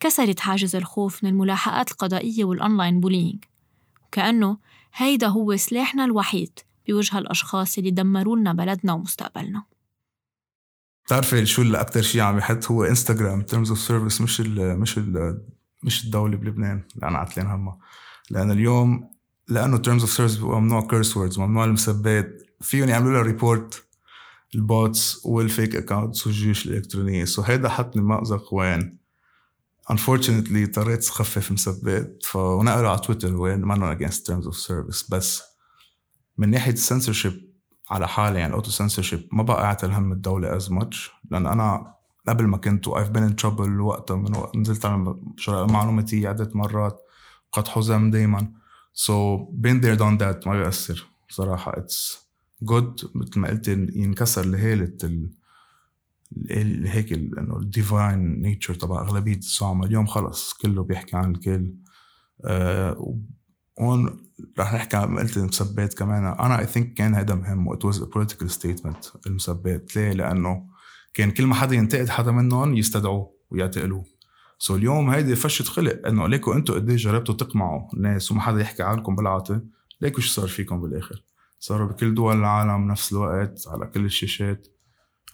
كسرت 0.01 0.41
حاجز 0.41 0.77
الخوف 0.77 1.25
من 1.25 1.31
الملاحقات 1.31 1.91
القضائية 1.91 2.45
وال 2.45 2.59
online 2.59 3.01
bullying 3.01 3.45
وكأنه 4.07 4.59
هيدا 4.95 5.27
هو 5.27 5.57
سلاحنا 5.57 6.05
الوحيد 6.05 6.59
بوجه 6.89 7.19
الأشخاص 7.19 7.79
اللي 7.79 7.91
دمروا 7.91 8.37
لنا 8.37 8.53
بلدنا 8.53 8.93
ومستقبلنا. 8.93 9.63
بتعرفي 11.05 11.47
شو 11.47 11.63
اللي 11.63 11.81
أكتر 11.81 12.03
شيء 12.03 12.21
عم 12.21 12.39
يحط 12.39 12.71
هو 12.71 12.85
انستغرام 12.85 13.43
terms 13.43 13.71
of 13.71 13.79
service 13.79 14.21
مش 14.21 14.41
ال 14.41 14.81
مش 14.81 14.99
ال 14.99 15.41
مش 15.83 16.05
الدولة 16.05 16.37
بلبنان 16.37 16.83
اللي 16.95 17.09
أنا 17.09 17.19
عتلان 17.19 17.47
همها 17.47 17.79
لأن 18.31 18.51
اليوم 18.51 19.11
لأنه 19.49 19.77
terms 19.77 20.01
of 20.03 20.11
service 20.11 20.39
ممنوع 20.39 20.87
curse 20.87 21.17
words 21.17 21.39
ممنوع 21.39 21.65
المسبات. 21.65 22.43
فيهم 22.61 22.89
يعملوا 22.89 23.13
لها 23.13 23.23
report 23.23 23.86
ال 24.57 24.71
bots 24.71 25.27
وال 25.27 25.44
fake 25.44 25.77
accounts 25.77 26.27
والجيوش 26.27 26.67
الإلكترونية. 26.67 27.25
so 27.25 27.43
هيدا 27.43 27.69
حطني 27.69 28.03
بمأزق 28.03 28.55
وين. 28.55 28.99
Unfortunately 29.93 30.57
اضطريت 30.57 31.09
أخفف 31.09 31.53
مسبات 31.53 32.23
فنقلوا 32.25 32.91
على 32.91 32.99
تويتر 32.99 33.37
وين. 33.37 33.61
ما 33.61 33.99
against 33.99 34.21
terms 34.27 34.47
of 34.47 34.57
service. 34.57 35.11
بس 35.11 35.43
من 36.39 36.51
ناحية 36.51 36.73
السنسورشيب 36.73 37.53
على 37.91 38.09
حالي 38.09 38.39
يعني 38.39 38.51
الاوتو 38.51 38.71
سنسورشيب 38.71 39.29
ما 39.33 39.43
بقى 39.43 39.65
اعتل 39.65 39.91
هم 39.91 40.13
الدولة 40.13 40.57
as 40.57 40.73
much 40.73 41.11
لأن 41.31 41.47
أنا 41.47 41.95
قبل 42.29 42.47
ما 42.47 42.57
كنت 42.57 42.89
و 42.89 42.93
I've 42.93 43.09
been 43.09 43.23
in 43.23 43.37
trouble 43.37 43.81
وقتها 43.81 44.17
من 44.17 44.37
وقت 44.37 44.57
نزلت 44.57 44.85
على 44.85 45.17
جرائم 45.37 45.67
معلوماتيه 45.67 46.29
عدة 46.29 46.51
مرات. 46.55 47.01
قد 47.53 47.69
حزام 47.69 48.11
دايما. 48.11 48.53
so 48.93 49.37
been 49.37 49.81
there 49.81 49.95
done 49.95 50.17
that 50.17 50.47
ما 50.47 50.53
بيأثر. 50.59 51.07
صراحة 51.29 51.79
it's 51.79 52.26
good 52.63 53.11
مثل 53.15 53.41
ما 53.41 53.49
قلت 53.49 53.69
ينكسر 53.69 54.45
لهالة 54.45 54.97
ال 56.51 56.87
هيك 56.87 57.13
إنه 57.13 57.57
ال 57.57 57.69
divine 57.69 58.43
nature 58.43 58.75
تبع 58.75 59.03
أغلبية 59.03 59.37
الزعماء 59.37 59.87
اليوم 59.87 60.07
خلص 60.07 60.53
كله 60.53 60.83
بيحكي 60.85 61.17
عن 61.17 61.31
الكل. 61.31 61.75
آه 62.45 63.19
هون 63.81 64.31
رح 64.59 64.75
نحكي 64.75 64.97
عن 64.97 65.19
قلت 65.19 65.37
المسبات 65.37 65.95
كمان. 65.95 66.25
أنا 66.25 66.59
I 66.59 66.67
think 66.67 66.95
كان 66.95 67.15
هذا 67.15 67.35
مهم 67.35 67.67
و 67.67 67.73
it 67.73 67.85
was 67.85 67.99
political 67.99 68.51
statement 68.51 69.05
المسبات. 69.27 69.97
ليه؟ 69.97 70.13
لأنه 70.13 70.67
كان 71.15 71.31
كل 71.31 71.47
ما 71.47 71.55
حدا 71.55 71.75
ينتقد 71.75 72.09
حدا 72.09 72.33
منهم 72.33 72.77
يستدعوه 72.77 73.35
ويعتقلوه. 73.51 74.05
so 74.59 74.75
so 74.75 74.77
اليوم 74.77 75.11
هيدي 75.11 75.37
فشة 75.37 75.63
خلق 75.63 76.07
إنه 76.07 76.29
ليكوا 76.29 76.55
أنتم 76.55 76.75
قديش 76.75 77.05
جربتوا 77.05 77.35
تقمعوا 77.35 77.95
الناس 77.95 78.33
وما 78.33 78.41
حدا 78.41 78.61
يحكي 78.61 78.83
عنكم 78.83 79.17
بالعاطل 79.17 79.67
ليكوا 80.01 80.21
شو 80.21 80.33
صار 80.33 80.49
فيكم 80.49 80.81
بالآخر. 80.81 81.23
صاروا 81.59 81.89
بكل 81.89 82.15
دول 82.15 82.37
العالم 82.37 82.91
نفس 82.91 83.13
الوقت 83.13 83.69
على 83.69 83.87
كل 83.87 84.05
الشاشات 84.05 84.69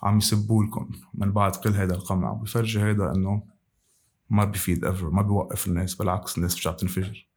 عم 0.02 0.18
يسبوا 0.18 0.64
لكم 0.64 0.90
من 1.14 1.32
بعد 1.32 1.56
كل 1.56 1.70
هذا 1.70 1.94
القمع. 1.94 2.32
بفرجي 2.32 2.82
هيدا 2.82 3.12
إنه 3.14 3.42
ما 4.30 4.44
بيفيد 4.44 4.84
ايفر 4.84 5.10
ما 5.10 5.22
بيوقف 5.22 5.66
الناس 5.66 5.94
بالعكس 5.94 6.36
الناس 6.38 6.54
مش 6.54 6.66
عم 6.66 6.74
تنفجر. 6.74 7.28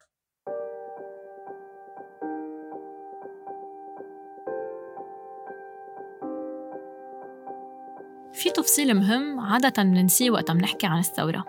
في 8.32 8.50
تفصيل 8.50 8.94
مهم 8.94 9.40
عادة 9.40 9.82
بننسيه 9.82 10.30
وقت 10.30 10.50
بنحكي 10.50 10.86
عن 10.86 10.98
الثورة 10.98 11.44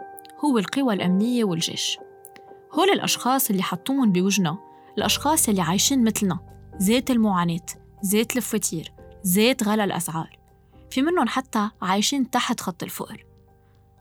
هو 0.46 0.58
القوى 0.58 0.94
الأمنية 0.94 1.44
والجيش. 1.44 2.00
هول 2.74 2.90
الأشخاص 2.90 3.50
اللي 3.50 3.64
حطوهم 3.64 4.12
بوجنا 4.12 4.58
الأشخاص 4.98 5.50
اللي 5.50 5.62
عايشين 5.62 6.04
مثلنا. 6.04 6.57
ذات 6.82 7.12
المعاناة 7.12 7.66
ذات 8.06 8.38
الفواتير 8.38 8.92
زيت 9.24 9.64
غلى 9.64 9.84
الأسعار. 9.84 10.38
في 10.92 11.02
منهم 11.02 11.28
حتى 11.28 11.70
عايشين 11.82 12.30
تحت 12.30 12.62
خط 12.62 12.84
الفقر. 12.84 13.26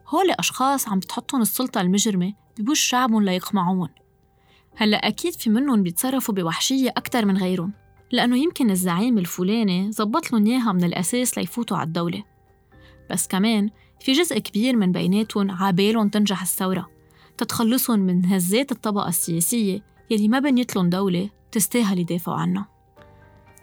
هول 0.09 0.31
أشخاص 0.31 0.89
عم 0.89 0.99
بتحطهم 0.99 1.43
السلطة 1.43 1.81
المجرمة 1.81 2.33
ببوش 2.59 2.81
شعبهم 2.81 3.23
ليقمعون. 3.23 3.89
هلأ 4.77 5.09
أكيد 5.09 5.35
في 5.35 5.51
منهم 5.51 5.83
بيتصرفوا 5.83 6.35
بوحشية 6.35 6.91
أكتر 6.97 7.25
من 7.25 7.37
غيرهم 7.37 7.73
لأنه 8.13 8.39
يمكن 8.39 8.71
الزعيم 8.71 9.19
الفلاني 9.19 9.93
زبط 9.93 10.33
لهم 10.33 10.47
إياها 10.47 10.73
من 10.73 10.85
الأساس 10.85 11.39
ليفوتوا 11.39 11.77
على 11.77 11.87
الدولة. 11.87 12.25
بس 13.11 13.27
كمان 13.27 13.71
في 14.01 14.13
جزء 14.13 14.39
كبير 14.39 14.77
من 14.77 14.93
بيناتهم 14.93 15.51
عابالهم 15.51 16.09
تنجح 16.09 16.43
الثورة 16.43 16.91
تتخلصهم 17.39 17.99
من 17.99 18.27
هزات 18.27 18.73
الطبقة 18.73 19.09
السياسية 19.09 19.83
يلي 20.11 20.29
ما 20.29 20.39
بنيت 20.39 20.77
لهم 20.77 20.91
دولة 20.91 21.31
تستاهل 21.57 21.99
يدافعوا 21.99 22.39
عنها 22.39 22.67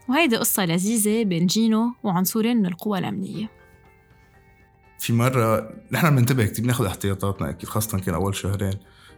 وهيدي 0.10 0.38
قصة 0.38 0.66
لذيذة 0.66 1.24
بين 1.24 1.46
جينو 1.46 1.94
وعنصرين 2.04 2.58
من 2.58 2.66
القوى 2.66 3.00
الأمنية. 3.00 3.50
في 5.00 5.14
مرة 5.14 5.70
نحن 5.92 6.16
بننتبه 6.16 6.46
كتير 6.46 6.66
بناخذ 6.66 6.86
احتياطاتنا 6.86 7.50
أكيد 7.50 7.70
خاصة 7.70 8.00
كان 8.00 8.16
أول 8.16 8.36
شهرين. 8.36 8.74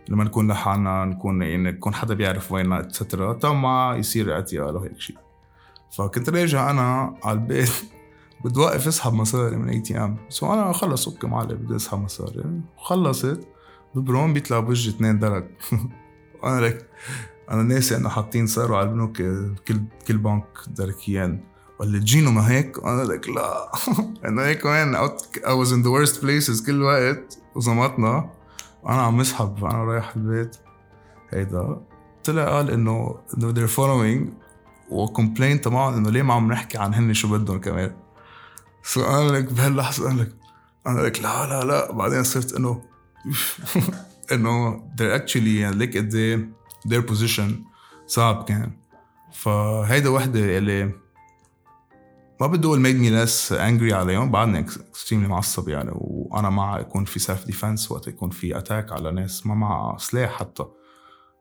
لما 0.09 0.23
نكون 0.23 0.51
لحالنا 0.51 1.05
نكون 1.05 1.41
يعني 1.41 1.69
يكون 1.69 1.93
حدا 1.93 2.13
بيعرف 2.13 2.51
ويننا 2.51 2.79
اتسترا 2.79 3.53
ما 3.53 3.95
يصير 3.97 4.33
اعتيال 4.33 4.75
وهيك 4.75 4.99
شيء. 4.99 5.17
فكنت 5.91 6.29
راجع 6.29 6.71
أنا 6.71 7.17
على 7.23 7.39
البيت 7.39 7.71
بدي 8.45 8.59
واقف 8.59 8.87
أسحب 8.87 9.13
مصاري 9.13 9.55
من 9.55 9.69
ATM 9.69 10.17
so 10.29 10.53
أنا 10.53 10.71
خلص 10.71 11.07
okay 11.07 11.27
معلم 11.27 11.57
بدي 11.57 11.75
أسحب 11.75 11.99
مصاري. 11.99 12.61
خلصت 12.77 13.47
ببرم 13.95 14.33
بيطلع 14.33 14.59
بوجهي 14.59 14.95
اثنين 14.95 15.19
درك 15.19 15.51
أنا 16.43 16.61
like 16.61 16.89
أنا 17.51 17.63
ناسي 17.63 17.95
أنه 17.95 18.09
حاطين 18.09 18.47
صاروا 18.47 18.77
على 18.77 18.89
البنوك 18.89 19.17
كل 19.67 19.81
كل 20.07 20.17
بنك 20.17 20.45
دركيان 20.67 21.43
ولا 21.79 21.99
تجينوا 21.99 22.31
ما 22.31 22.51
هيك؟ 22.51 22.79
أنا 22.83 23.03
like 23.03 23.29
لا. 23.29 23.71
انه 24.27 24.41
هيك 24.41 24.65
وين؟ 24.65 24.95
I 24.95 25.53
was 25.63 25.69
in 25.71 25.83
the 25.83 25.89
worst 25.89 26.21
places 26.21 26.65
كل 26.65 26.81
وقت 26.81 27.37
وزمطنا 27.55 28.29
وأنا 28.83 29.01
عم 29.01 29.19
اسحب. 29.19 29.65
أنا 29.65 29.83
رايح 29.83 30.15
البيت. 30.15 30.57
هيدا. 31.29 31.81
طلع 32.23 32.45
قال 32.45 32.71
انه 32.71 33.19
إنه 33.37 33.53
they're 33.53 33.69
following. 33.69 34.33
وال 34.89 35.04
complain 35.04 35.61
تبعهم 35.61 35.93
إنه 35.93 36.09
ليه 36.09 36.21
ما 36.21 36.33
عم 36.33 36.51
نحكي 36.51 36.77
عن 36.77 36.93
هن 36.93 37.13
شو 37.13 37.27
بدهم 37.27 37.59
كمان. 37.59 37.95
so 38.83 39.03
أنا 39.05 39.37
like 39.37 39.53
بهاللحظة 39.53 40.11
أنا 40.11 40.21
like 40.21 40.31
أنا 40.87 41.01
like 41.01 41.19
لا 41.19 41.45
لا 41.47 41.63
لا. 41.65 41.91
بعدين 41.91 42.23
صرت 42.23 42.53
انه 42.53 42.81
إنه 44.31 44.83
they're 44.97 45.19
actually 45.21 45.35
يعني 45.35 45.75
ليك 45.75 45.97
قد 45.97 46.15
إيه 46.15 46.49
their 46.87 47.11
position 47.11 47.51
صعب 48.07 48.43
كان. 48.43 48.71
فهيدا 49.33 50.09
وحدة 50.09 50.57
اللي 50.57 50.85
ما 52.41 52.55
أقول 52.55 52.83
made 52.83 52.97
me 52.97 53.27
less 53.27 53.49
angry 53.49 53.93
عليهم. 53.93 54.31
بعدني 54.31 54.65
extremely 54.67 55.13
معصب 55.13 55.69
يعني. 55.69 55.91
وأنا 55.93 56.49
مع 56.49 56.79
يكون 56.79 57.05
في 57.05 57.19
self 57.19 57.45
defense 57.45 57.91
وقت 57.91 58.07
يكون 58.07 58.29
في 58.29 58.57
attack 58.57 58.91
على 58.91 59.11
ناس. 59.11 59.45
ما 59.47 59.55
مع 59.55 59.97
سلاح 59.97 60.39
حتى. 60.39 60.65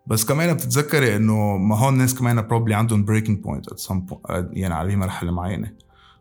بس 0.07 0.25
كمان 0.25 0.55
بتتذكري 0.55 1.17
إنه 1.17 1.57
ما 1.57 1.79
هون 1.79 1.93
الناس 1.93 2.15
كمان 2.15 2.43
probably 2.43 2.75
عندهم 2.75 3.05
breaking 3.05 3.39
point 3.39 3.69
at 3.69 3.79
some 3.79 4.07
يعني 4.31 4.75
على 4.75 4.97
مرحلة 4.97 5.33
معينة. 5.33 5.73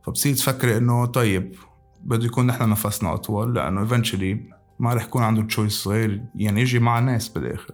فبصير 0.05 0.35
تفكري 0.35 0.77
إنه 0.77 1.05
طيب 1.05 1.55
بده 2.03 2.25
يكون 2.25 2.47
نحن 2.47 2.69
نفسنا 2.69 3.13
أطول. 3.13 3.55
لأنه 3.55 3.81
eventually 3.81 4.49
ما 4.79 4.93
رح 4.93 5.03
يكون 5.03 5.23
عنده 5.23 5.41
choice 5.41 5.87
غير 5.87 6.23
يعني 6.35 6.61
يجي 6.61 6.79
مع 6.79 6.99
الناس 6.99 7.29
بالآخر. 7.29 7.73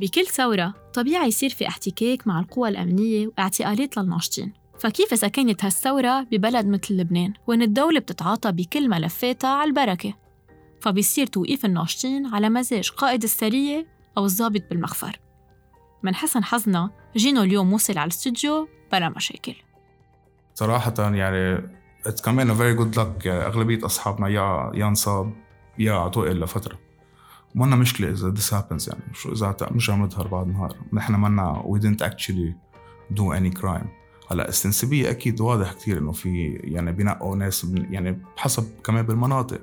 بكل 0.00 0.26
ثورة 0.26 0.74
طبيعي 0.94 1.28
يصير 1.28 1.50
في 1.50 1.68
احتكاك 1.68 2.26
مع 2.26 2.40
القوى 2.40 2.68
الأمنية 2.68 3.26
واعتقالات 3.38 3.96
للناشطين. 3.96 4.52
فكيف 4.78 5.12
إذا 5.12 5.28
كانت 5.28 5.64
هالثورة 5.64 6.22
ببلد 6.22 6.66
مثل 6.66 6.94
لبنان 6.94 7.32
وين 7.46 7.62
الدولة 7.62 8.00
بتتعاطى 8.00 8.52
بكل 8.52 8.88
ملفاتها 8.88 9.50
على 9.50 9.68
البركة؟ 9.68 10.14
فبيصير 10.80 11.26
توقيف 11.26 11.64
الناشطين 11.64 12.26
على 12.26 12.48
مزاج 12.48 12.90
قائد 12.90 13.22
السرية 13.22 13.86
أو 14.18 14.24
الضابط 14.24 14.62
بالمخفر 14.70 15.20
من 16.02 16.14
حسن 16.14 16.44
حظنا 16.44 16.90
جينا 17.16 17.42
اليوم 17.42 17.72
وصل 17.72 17.98
على 17.98 18.08
الاستوديو 18.08 18.68
بلا 18.92 19.08
مشاكل. 19.08 19.54
صراحة 20.54 20.94
يعني 20.98 21.68
it's 22.06 22.22
كمان 22.22 22.54
very 22.54 22.74
good 22.74 22.98
luck 22.98 23.26
يعني 23.26 23.46
أغلبية 23.46 23.86
أصحابنا 23.86 24.28
يا 24.28 24.88
انصاب 24.88 25.32
يا 25.78 25.92
اعتقل 25.92 26.40
لفترة 26.40 26.78
منا 27.58 27.76
مشكلة 27.76 28.10
إذا 28.10 28.34
this 28.34 28.50
happens 28.50 28.88
يعني 28.88 29.02
شو 29.12 29.32
إذا 29.32 29.56
مش 29.70 29.90
عم 29.90 30.02
نظهر 30.02 30.28
بعد 30.28 30.46
نهار. 30.46 30.76
نحن 30.92 31.12
منا 31.12 31.62
we 31.66 31.80
didn't 31.80 32.06
actually 32.06 32.52
do 33.18 33.22
any 33.32 33.60
crime. 33.60 33.86
هلأ 34.30 34.48
استنسابية 34.48 35.10
أكيد 35.10 35.40
واضح 35.40 35.72
كتير 35.72 35.98
إنه 35.98 36.12
في 36.12 36.46
يعني 36.64 36.92
بينقوا 36.92 37.36
ناس 37.36 37.66
يعني 37.90 38.22
حسب 38.36 38.64
كمان 38.84 39.06
بالمناطق. 39.06 39.60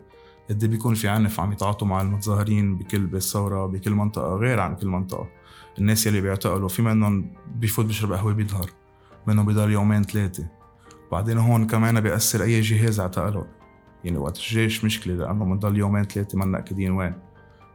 قد 0.49 0.63
إيه 0.63 0.69
بيكون 0.69 0.93
في 0.93 1.08
عنف 1.08 1.39
عم 1.39 1.51
يتعاطوا 1.51 1.88
مع 1.88 2.01
المتظاهرين 2.01 2.77
بكل 2.77 3.05
بالثورة 3.05 3.65
بكل 3.65 3.91
منطقة 3.91 4.36
غير 4.36 4.60
عن 4.60 4.75
كل 4.75 4.88
منطقة. 4.88 5.27
الناس 5.79 6.08
يلي 6.08 6.21
بيعتقلوا 6.21 6.69
في 6.69 6.81
منهم 6.81 7.34
بيفوت 7.55 7.86
بيشرب 7.86 8.13
قهوة 8.13 8.34
بيظهر 8.34 8.69
منهم 9.27 9.45
بيضل 9.45 9.71
يومين 9.71 10.03
ثلاثة. 10.03 10.47
بعدين 11.12 11.38
هون 11.38 11.67
كمان 11.67 12.01
بيأثر 12.01 12.43
أي 12.43 12.62
جهاز 12.62 12.99
اعتقله. 12.99 13.47
يعني 14.03 14.17
وقت 14.17 14.38
الجيش 14.38 14.86
مشكلة 14.86 15.15
لأنه 15.15 15.45
بنضل 15.45 15.77
يومين 15.77 16.03
ثلاثة 16.03 16.38
ما 16.38 16.45
مأكدين 16.45 16.91
وين. 16.91 17.13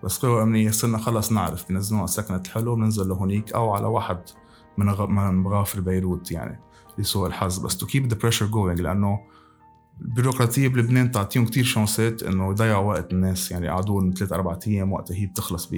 بس 0.04 0.18
قوى 0.18 0.42
أمنية 0.42 0.70
صرنا 0.70 0.98
خلص 0.98 1.32
نعرف 1.32 1.68
بنزلونا 1.68 2.00
على 2.00 2.08
ثكنة 2.08 2.42
الحلو 2.46 2.76
بننزل 2.76 3.08
لهونيك 3.08 3.52
أو 3.52 3.72
على 3.72 3.86
واحد 3.86 4.20
من 4.78 4.86
مخافر 5.34 5.80
بيروت 5.80 6.32
يعني 6.32 6.60
لسوء 6.98 7.26
الحظ. 7.26 7.58
بس 7.58 7.76
to 7.76 7.86
keep 7.86 8.06
the 8.06 8.18
pressure 8.18 8.46
going 8.46 8.80
لأنه 8.80 9.20
البيروقراطية 10.00 10.68
بلبنان 10.68 11.10
تعطيهم 11.10 11.46
كتير 11.46 11.64
شانسات 11.64 12.22
إنه 12.22 12.50
يضيعوا 12.50 12.88
وقت 12.92 13.12
الناس 13.12 13.50
يعني 13.50 13.68
قعدوا 13.68 14.10
ثلاث 14.10 14.32
أربع 14.32 14.58
أيام 14.66 14.92
وقتها 14.92 15.16
هي 15.16 15.26
بتخلص 15.26 15.72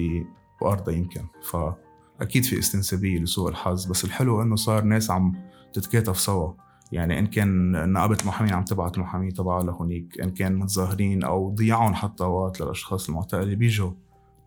بأرضها 0.61 0.93
يمكن. 0.93 1.25
فأكيد 1.51 2.45
في 2.45 2.59
استنسابية 2.59 3.19
لسوء 3.19 3.49
الحظ. 3.49 3.85
بس 3.85 4.05
الحلو 4.05 4.41
إنه 4.41 4.55
صار 4.55 4.83
ناس 4.83 5.11
عم 5.11 5.33
تتكاتف 5.73 6.19
سوا. 6.19 6.53
يعني 6.91 7.19
إن 7.19 7.27
كان 7.27 7.71
نقابة 7.93 8.17
المحامين 8.21 8.53
عم 8.53 8.63
تبعت 8.63 8.97
المحامي 8.97 9.31
تبعها 9.31 9.63
لهونيك 9.63 10.21
إن 10.21 10.29
كان 10.29 10.55
متظاهرين 10.55 11.23
أو 11.23 11.55
ضياعهم 11.55 11.93
حتى 11.93 12.23
وقت 12.23 12.61
للأشخاص 12.61 13.09
المعتقلة 13.09 13.55
بيجوا. 13.55 13.91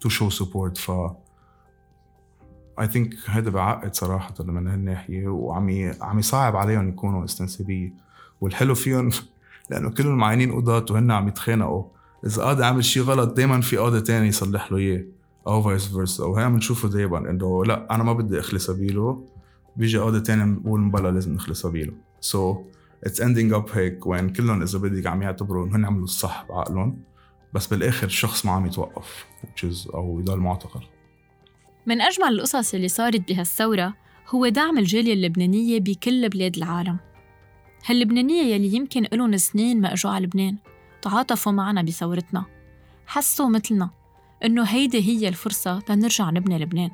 to 0.00 0.08
show 0.08 0.30
support 0.30 0.78
ف 0.78 0.90
I 2.80 2.86
think 2.86 3.14
هذا 3.26 3.50
بعقد 3.50 3.94
صراحة 3.94 4.34
من 4.40 4.66
هالناحية 4.66 5.28
وعم 5.28 5.92
عم 6.00 6.18
يصعب 6.18 6.56
عليهم 6.56 6.88
يكونوا 6.88 7.24
استنسابيه 7.24 7.92
والحلو 8.40 8.74
فيهم 8.74 9.10
لأنه 9.70 9.90
كل 9.90 10.06
المعينين 10.06 10.52
قضاة 10.52 10.86
وهن 10.90 11.10
عم 11.10 11.28
يتخانقوا. 11.28 11.84
إذا 12.26 12.42
قاضي 12.42 12.64
عمل 12.64 12.84
شيء 12.84 13.02
غلط 13.02 13.36
دائما 13.36 13.60
في 13.60 13.76
قاضي 13.76 14.00
تاني 14.00 14.28
يصلح 14.28 14.72
له 14.72 14.78
إياه 14.78 15.04
أو 15.46 15.62
vice 15.62 15.86
versa 15.86 16.24
وهي 16.24 16.44
عم 16.44 16.56
نشوفه 16.56 16.88
دائما 16.88 17.30
إنه 17.30 17.64
لا 17.64 17.94
أنا 17.94 18.04
ما 18.04 18.12
بدي 18.12 18.40
أخلي 18.40 18.58
سبيله 18.58 19.24
بيجي 19.76 19.98
قاضي 19.98 20.20
تاني 20.20 20.54
بقول 20.54 20.80
مبلا 20.80 21.10
لازم 21.10 21.34
نخلي 21.34 21.54
سبيله. 21.54 21.92
so 22.20 22.62
it's 23.04 23.20
ending 23.20 23.52
up 23.52 23.66
هيك 23.72 24.06
وين 24.06 24.28
كلهم 24.28 24.62
إذا 24.62 24.78
بدك 24.78 25.06
عم 25.06 25.22
يعتبروا 25.22 25.66
انه 25.66 25.76
هن 25.76 25.84
عملوا 25.84 26.04
الصح 26.04 26.46
بعقلهم. 26.48 26.98
بس 27.56 27.66
بالآخر 27.66 28.06
الشخص 28.06 28.46
ما 28.46 28.52
عم 28.52 28.66
يتوقف 28.66 29.26
أو 29.94 30.20
يضل 30.20 30.36
معتقل. 30.36 30.80
من 31.86 32.00
أجمل 32.00 32.28
القصص 32.28 32.74
اللي 32.74 32.88
صارت 32.88 33.28
بهالثورة 33.28 33.94
هو 34.28 34.48
دعم 34.48 34.78
الجالية 34.78 35.12
اللبنانية 35.12 35.80
بكل 35.80 36.28
بلاد 36.28 36.56
العالم. 36.56 36.96
هاللبنانية 37.86 38.54
يلي 38.54 38.74
يمكن 38.74 39.06
لهم 39.12 39.36
سنين 39.36 39.80
ما 39.80 39.92
إجوا 39.92 40.10
على 40.10 40.26
لبنان 40.26 40.56
تعاطفوا 41.02 41.52
معنا 41.52 41.82
بثورتنا. 41.82 42.44
حسوا 43.06 43.48
مثلنا 43.48 43.90
إنه 44.44 44.62
هيدي 44.62 45.02
هي 45.02 45.28
الفرصة 45.28 45.80
تنرجع 45.80 46.30
نبني 46.30 46.58
لبنان. 46.58 46.90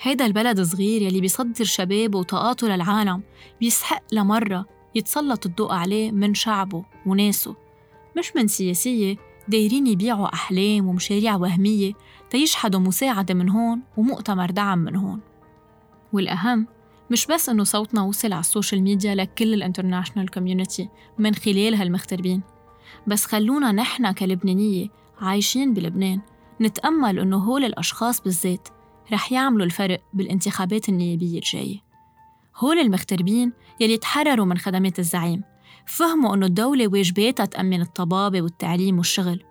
هيدا 0.00 0.26
البلد 0.26 0.60
صغير 0.60 1.02
يلي 1.02 1.20
بيصدر 1.20 1.64
شبابه 1.64 2.18
وطاقاته 2.18 2.68
للعالم 2.68 3.22
بيسحق 3.60 4.02
لمرة 4.12 4.66
يتسلط 4.94 5.46
الضوء 5.46 5.72
عليه 5.72 6.12
من 6.12 6.34
شعبه 6.34 6.84
وناسه 7.06 7.56
مش 8.18 8.36
من 8.36 8.46
سياسية 8.46 9.27
دايرين 9.48 9.86
يبيعوا 9.86 10.34
أحلام 10.34 10.88
ومشاريع 10.88 11.36
وهمية 11.36 11.92
تيشحدوا 12.30 12.80
مساعدة 12.80 13.34
من 13.34 13.48
هون 13.48 13.80
ومؤتمر 13.96 14.50
دعم 14.50 14.78
من 14.78 14.96
هون. 14.96 15.20
والأهم 16.12 16.66
مش 17.10 17.26
بس 17.26 17.48
إنه 17.48 17.64
صوتنا 17.64 18.02
وصل 18.02 18.32
على 18.32 18.40
ال 18.40 18.46
social 18.46 18.82
media 18.82 19.14
لكل 19.14 19.54
ال 19.54 19.59
international 19.59 20.30
community 20.30 20.88
من 21.18 21.34
خلال 21.34 21.74
هالمغتربين 21.74 22.42
بس 23.06 23.24
خلونا 23.24 23.72
نحن 23.72 24.12
كلبنانية 24.12 24.88
عايشين 25.20 25.74
بلبنان 25.74 26.20
نتأمل 26.60 27.18
إنه 27.18 27.36
هول 27.36 27.64
الأشخاص 27.64 28.20
بالذات 28.20 28.68
رح 29.12 29.32
يعملوا 29.32 29.66
الفرق 29.66 30.00
بالانتخابات 30.12 30.88
النيابية 30.88 31.38
الجاية. 31.38 31.76
هول 32.56 32.78
المغتربين 32.78 33.52
يلي 33.80 33.96
تحرروا 33.96 34.46
من 34.46 34.58
خدمات 34.58 34.98
الزعيم 34.98 35.42
فهموا 35.88 36.34
إنه 36.34 36.46
الدولة 36.46 36.88
واجباتها 36.88 37.46
تأمن 37.46 37.80
الطبابة 37.80 38.42
والتعليم 38.42 38.98
والشغل. 38.98 39.42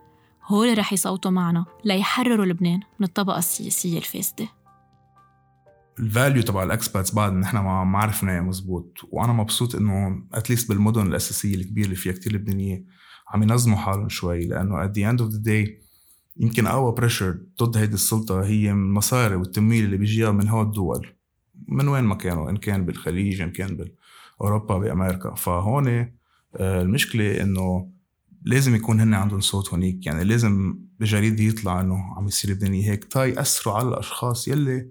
هول 0.45 0.77
رح 0.77 0.93
يصوتوا 0.93 1.31
معنا 1.31 1.65
ليحرروا 1.85 2.45
لبنان 2.45 2.79
من 2.99 3.05
الطبقة 3.05 3.37
السياسية 3.37 3.97
الفاسدة. 3.97 4.47
ال 5.99 6.06
value 6.06 6.41
تبع 6.41 6.63
ال 6.63 6.71
expats 6.71 7.15
بعد 7.15 7.33
نحن 7.33 7.57
ما 7.57 7.99
عرفناه 7.99 8.41
مزبوط. 8.41 8.97
وأنا 9.11 9.33
مبسوط 9.33 9.75
إنه 9.75 10.23
at 10.33 10.44
least 10.44 10.69
بالمدن 10.69 11.07
الأساسية 11.07 11.55
الكبيرة 11.55 11.85
اللي 11.85 11.95
فيها 11.95 12.13
كتير 12.13 12.33
لبنانية 12.33 12.85
عم 13.29 13.43
ينظموا 13.43 13.77
حالهم 13.77 14.09
شوي. 14.09 14.47
لأنه 14.47 14.87
at 14.87 14.89
the 14.89 15.01
end 15.11 15.25
of 15.25 15.33
the 15.33 15.43
day 15.47 15.69
يمكن 16.37 16.67
اقوى 16.67 16.91
pressure 16.91 17.37
ضد 17.63 17.77
هيدي 17.77 17.93
السلطة 17.93 18.43
هي 18.43 18.71
المصاري 18.71 19.35
والتمويل 19.35 19.85
اللي 19.85 19.97
بيجيها 19.97 20.31
من 20.31 20.47
هول 20.47 20.65
الدول. 20.65 21.15
من 21.67 21.87
وين 21.87 22.03
ما 22.03 22.15
كانوا 22.15 22.49
إن 22.49 22.57
كان 22.57 22.85
بالخليج 22.85 23.41
إن 23.41 23.51
كان 23.51 23.77
بأوروبا 24.39 24.77
بأمريكا. 24.77 25.35
فهون 25.35 26.16
المشكلة 26.55 27.41
إنه 27.41 27.91
لازم 28.47 28.75
يكون 28.75 28.99
هن 28.99 29.13
عندهم 29.13 29.39
صوت 29.39 29.69
هونيك 29.69 30.05
يعني 30.05 30.23
لازم 30.23 30.79
بجريدة 30.99 31.43
يطلع 31.43 31.81
إنه 31.81 32.13
عم 32.17 32.27
يصير 32.27 32.51
لبنانية 32.51 32.91
هيك. 32.91 33.03
تا 33.03 33.25
يأثروا 33.25 33.75
على 33.75 33.87
الأشخاص 33.87 34.47
يلي 34.47 34.89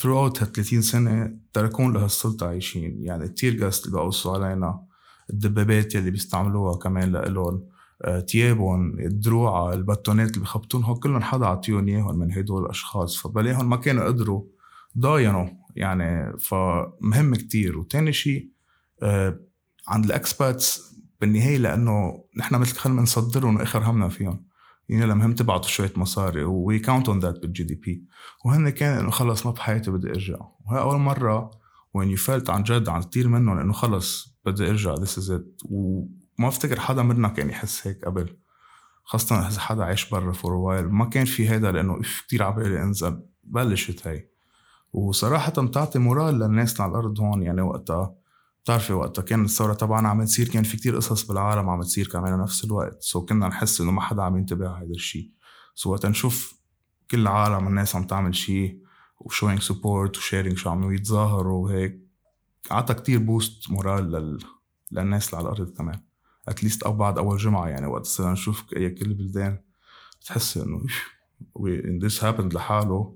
throughout 0.00 0.42
هال 0.42 0.52
30 0.52 0.82
سنة 0.82 1.36
تركون 1.52 1.92
لهالسلطة 1.92 2.48
عايشين. 2.48 3.04
يعني 3.04 3.24
التير 3.24 3.54
جاس 3.54 3.86
اللي 3.86 3.96
بقصوا 3.96 4.36
علينا. 4.36 4.82
الدبابات 5.30 5.94
يلي 5.94 6.10
بيستعملوها 6.10 6.76
كمان 6.76 7.12
لإلهم 7.12 7.64
آه، 8.02 8.20
تيابهم 8.20 8.98
الدروعة 9.00 9.74
الباتونات 9.74 10.30
اللي 10.30 10.40
بخبطونها 10.40 10.94
كلهم 10.94 11.22
حدا 11.22 11.46
عطيهم 11.46 11.88
إياهم 11.88 12.18
من 12.18 12.32
هدول 12.32 12.64
الأشخاص. 12.64 13.16
فبلاهم 13.16 13.70
ما 13.70 13.76
كانوا 13.76 14.04
قدروا 14.04 14.44
ضاينوا 14.98 15.48
يعني 15.76 16.38
فمهم 16.38 17.34
كتير. 17.34 17.78
وتاني 17.78 18.12
شيء 18.12 18.50
آه، 19.02 19.40
عند 19.88 20.04
ال 20.04 20.17
expats 20.17 20.96
بالنهاية 21.20 21.58
لأنه 21.58 22.24
نحن 22.36 22.54
مثل 22.54 22.76
خلينا 22.76 23.02
نصدرهم 23.02 23.56
واخر 23.56 23.90
همنا 23.90 24.08
فيهم. 24.08 24.46
يعني 24.88 25.04
المهم 25.04 25.34
تبعتوا 25.34 25.68
شوية 25.68 25.92
مصاري 25.96 26.44
we 26.44 26.78
count 26.78 27.08
on 27.08 27.18
that 27.18 27.38
بال 27.42 27.64
GDP 27.64 28.04
وهن 28.44 28.68
كان 28.68 28.98
إنه 28.98 29.10
خلص 29.10 29.46
ما 29.46 29.52
بحياتي 29.52 29.90
بدي 29.90 30.10
أرجع. 30.10 30.38
وهي 30.66 30.80
أول 30.80 30.98
مرة 30.98 31.50
when 31.94 32.10
you 32.10 32.16
felt 32.16 32.50
عن 32.50 32.62
جد 32.62 32.88
عن 32.88 33.02
كثير 33.02 33.28
منهم 33.28 33.58
إنه 33.58 33.72
خلص 33.72 34.36
بدي 34.44 34.70
أرجع 34.70 34.94
this 34.94 35.18
is 35.18 35.30
it 35.30 35.46
وما 35.64 36.48
افتكر 36.48 36.80
حدا 36.80 37.02
منا 37.02 37.28
كان 37.28 37.50
يحس 37.50 37.86
هيك 37.86 38.04
قبل. 38.04 38.36
خاصة 39.04 39.48
إذا 39.48 39.60
حدا 39.60 39.84
عايش 39.84 40.10
برا 40.10 40.32
for 40.32 40.52
a 40.54 40.60
while 40.60 40.88
ما 40.88 41.04
كان 41.04 41.24
في 41.24 41.50
هيدا 41.50 41.72
لأنه 41.72 42.00
كثير 42.00 42.42
عبالي 42.42 42.82
أنزل. 42.82 43.22
بلشت 43.44 44.06
هي. 44.06 44.26
وصراحة 44.92 45.52
بتعطي 45.52 45.98
morale 45.98 46.38
للناس 46.38 46.80
على 46.80 46.90
الأرض 46.90 47.20
هون 47.20 47.42
يعني 47.42 47.62
وقتها. 47.62 48.14
بتعرفي 48.66 48.92
وقتها 48.92 49.22
كان 49.22 49.44
الثورة 49.44 49.74
تبعنا 49.74 50.08
عم 50.08 50.24
تصير 50.24 50.48
كان 50.48 50.62
في 50.62 50.76
كتير 50.76 50.96
قصص 50.96 51.26
بالعالم 51.26 51.68
عم 51.68 51.82
تصير 51.82 52.08
كمان 52.08 52.38
نفس 52.38 52.64
الوقت. 52.64 53.02
so 53.02 53.24
كنا 53.24 53.48
نحس 53.48 53.80
إنه 53.80 53.90
ما 53.90 54.00
حدا 54.00 54.22
عم 54.22 54.36
ينتبه 54.36 54.68
على 54.68 54.86
هذا 54.86 54.90
الشيء 54.94 55.30
so 55.74 55.92
وقت 55.92 56.06
نشوف 56.06 56.60
كل 57.10 57.20
العالم 57.20 57.66
الناس 57.66 57.96
عم 57.96 58.04
تعمل 58.04 58.34
شيء 58.34 58.82
و 59.20 59.25
showing 59.25 59.60
support 59.60 60.16
و 60.16 60.21
sharing 60.21 60.56
شو 60.56 60.70
عم 60.70 60.92
يتظاهروا 60.92 61.64
وهيك. 61.64 62.00
عطى 62.70 62.94
كتير 62.94 63.18
boost 63.18 63.70
morale 63.70 64.12
لل... 64.12 64.38
للناس 64.92 65.26
اللي 65.26 65.36
على 65.36 65.44
الأرض 65.52 65.76
كمان. 65.76 66.00
at 66.48 66.58
least 66.58 66.82
أو 66.82 66.92
بعد 66.92 67.18
أول 67.18 67.38
جمعة 67.38 67.68
يعني 67.68 67.86
وقت 67.86 68.06
صرنا 68.06 68.32
نشوف 68.32 68.62
كل 68.62 68.92
البلدان 69.02 69.58
بتحس 70.20 70.56
إنه 70.56 70.82
this 72.04 72.24
happened 72.24 72.54
لحاله. 72.54 73.15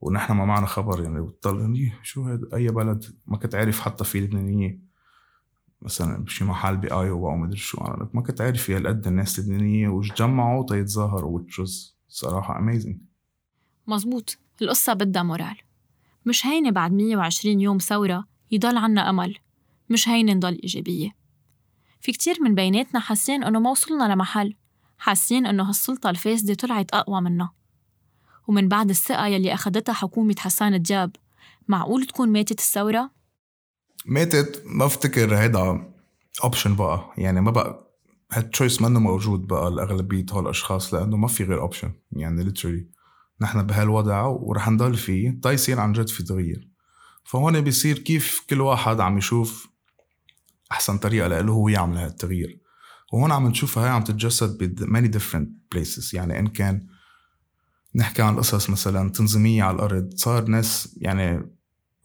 ونحن 0.00 0.32
ما 0.32 0.44
معنا 0.44 0.66
خبر 0.66 1.02
يعني. 1.02 1.20
بتضل 1.20 1.92
شو 2.02 2.24
هذا 2.24 2.48
أي 2.54 2.68
بلد 2.68 3.04
ما 3.26 3.36
كنت 3.36 3.54
عارف 3.54 3.80
حتى 3.80 4.04
في 4.04 4.20
لبنانيه 4.20 4.80
مثلا 5.82 6.24
بشي 6.24 6.44
محل 6.44 6.76
بايوا 6.76 7.30
أو 7.30 7.36
مدري 7.36 7.56
شو 7.56 7.80
أنا 7.80 8.08
ما 8.14 8.22
كنت 8.22 8.40
عارف 8.40 8.62
في 8.62 8.76
هالقد 8.76 9.06
الناس 9.06 9.38
اللبنانيه 9.38 9.88
وتجمعوا 9.88 10.66
تيتظاهروا 10.66 11.40
was 11.40 11.94
صراحة 12.08 12.58
amazing 12.58 13.00
مزبوط 13.86 14.38
القصة 14.62 14.92
بدها 14.92 15.22
morale. 15.22 15.56
مش 16.26 16.46
هينة 16.46 16.70
بعد 16.70 16.92
120 16.92 17.60
يوم 17.60 17.78
ثورة 17.78 18.24
يضل 18.50 18.76
عنا 18.76 19.10
أمل. 19.10 19.38
مش 19.90 20.08
هينة 20.08 20.32
نضل 20.32 20.60
إيجابية. 20.62 21.10
في 22.00 22.12
كتير 22.12 22.36
من 22.42 22.54
بيناتنا 22.54 23.00
حاسين 23.00 23.44
إنه 23.44 23.60
ما 23.60 23.70
وصلنا 23.70 24.14
لمحل. 24.14 24.54
حاسين 24.98 25.46
إنه 25.46 25.68
هالسلطة 25.68 26.10
الفاسدة 26.10 26.54
طلعت 26.54 26.94
أقوى 26.94 27.20
منا 27.20 27.50
ومن 28.50 28.68
بعد 28.68 28.90
الثقة 28.90 29.26
يلي 29.26 29.54
أخدتها 29.54 29.92
حكومة 29.92 30.34
حسان 30.38 30.82
دياب 30.82 31.16
معقول 31.68 32.06
تكون 32.06 32.28
ماتت 32.28 32.58
الثورة؟ 32.58 33.10
ماتت 34.06 34.62
ما 34.66 34.86
افتكر 34.86 35.36
هيدا 35.36 35.92
option 36.44 36.76
بقى. 36.76 37.12
يعني 37.18 37.40
ما 37.40 37.50
بقى 37.50 37.96
هال 38.32 38.44
choice 38.44 38.82
منه 38.82 39.00
موجود 39.00 39.46
بقى 39.46 39.70
لأغلبية 39.70 40.26
هول 40.32 40.44
الأشخاص 40.44 40.94
لأنه 40.94 41.16
ما 41.16 41.28
في 41.28 41.44
غير 41.44 41.60
option 41.60 41.92
يعني 42.12 42.44
literally 42.44 42.86
نحن 43.40 43.62
بهالوضع 43.62 44.22
ورح 44.26 44.68
نضل 44.68 44.94
فيه 44.94 45.40
تا 45.42 45.50
يصير 45.50 45.80
عن 45.80 45.92
جد 45.92 46.08
في 46.08 46.22
تغيير 46.22 46.68
فهون 47.24 47.60
بيصير 47.60 47.98
كيف 47.98 48.44
كل 48.50 48.60
واحد 48.60 49.00
عم 49.00 49.18
يشوف 49.18 49.68
أحسن 50.72 50.98
طريقة 50.98 51.28
له 51.28 51.52
هو 51.52 51.68
يعمل 51.68 51.96
هالتغيير 51.96 52.60
وهون 53.12 53.32
عم 53.32 53.46
نشوفها 53.48 53.84
هي 53.84 53.88
عم 53.88 54.02
تتجسد 54.02 54.58
ب 54.64 54.84
many 54.96 55.18
different 55.18 55.48
places. 55.74 56.14
يعني 56.14 56.38
إن 56.38 56.46
كان 56.46 56.86
نحكي 57.94 58.22
عن 58.22 58.36
قصص 58.36 58.70
مثلا 58.70 59.10
تنظيمية 59.10 59.62
على 59.62 59.74
الأرض. 59.74 60.10
صار 60.14 60.44
ناس 60.44 60.96
يعني 61.00 61.42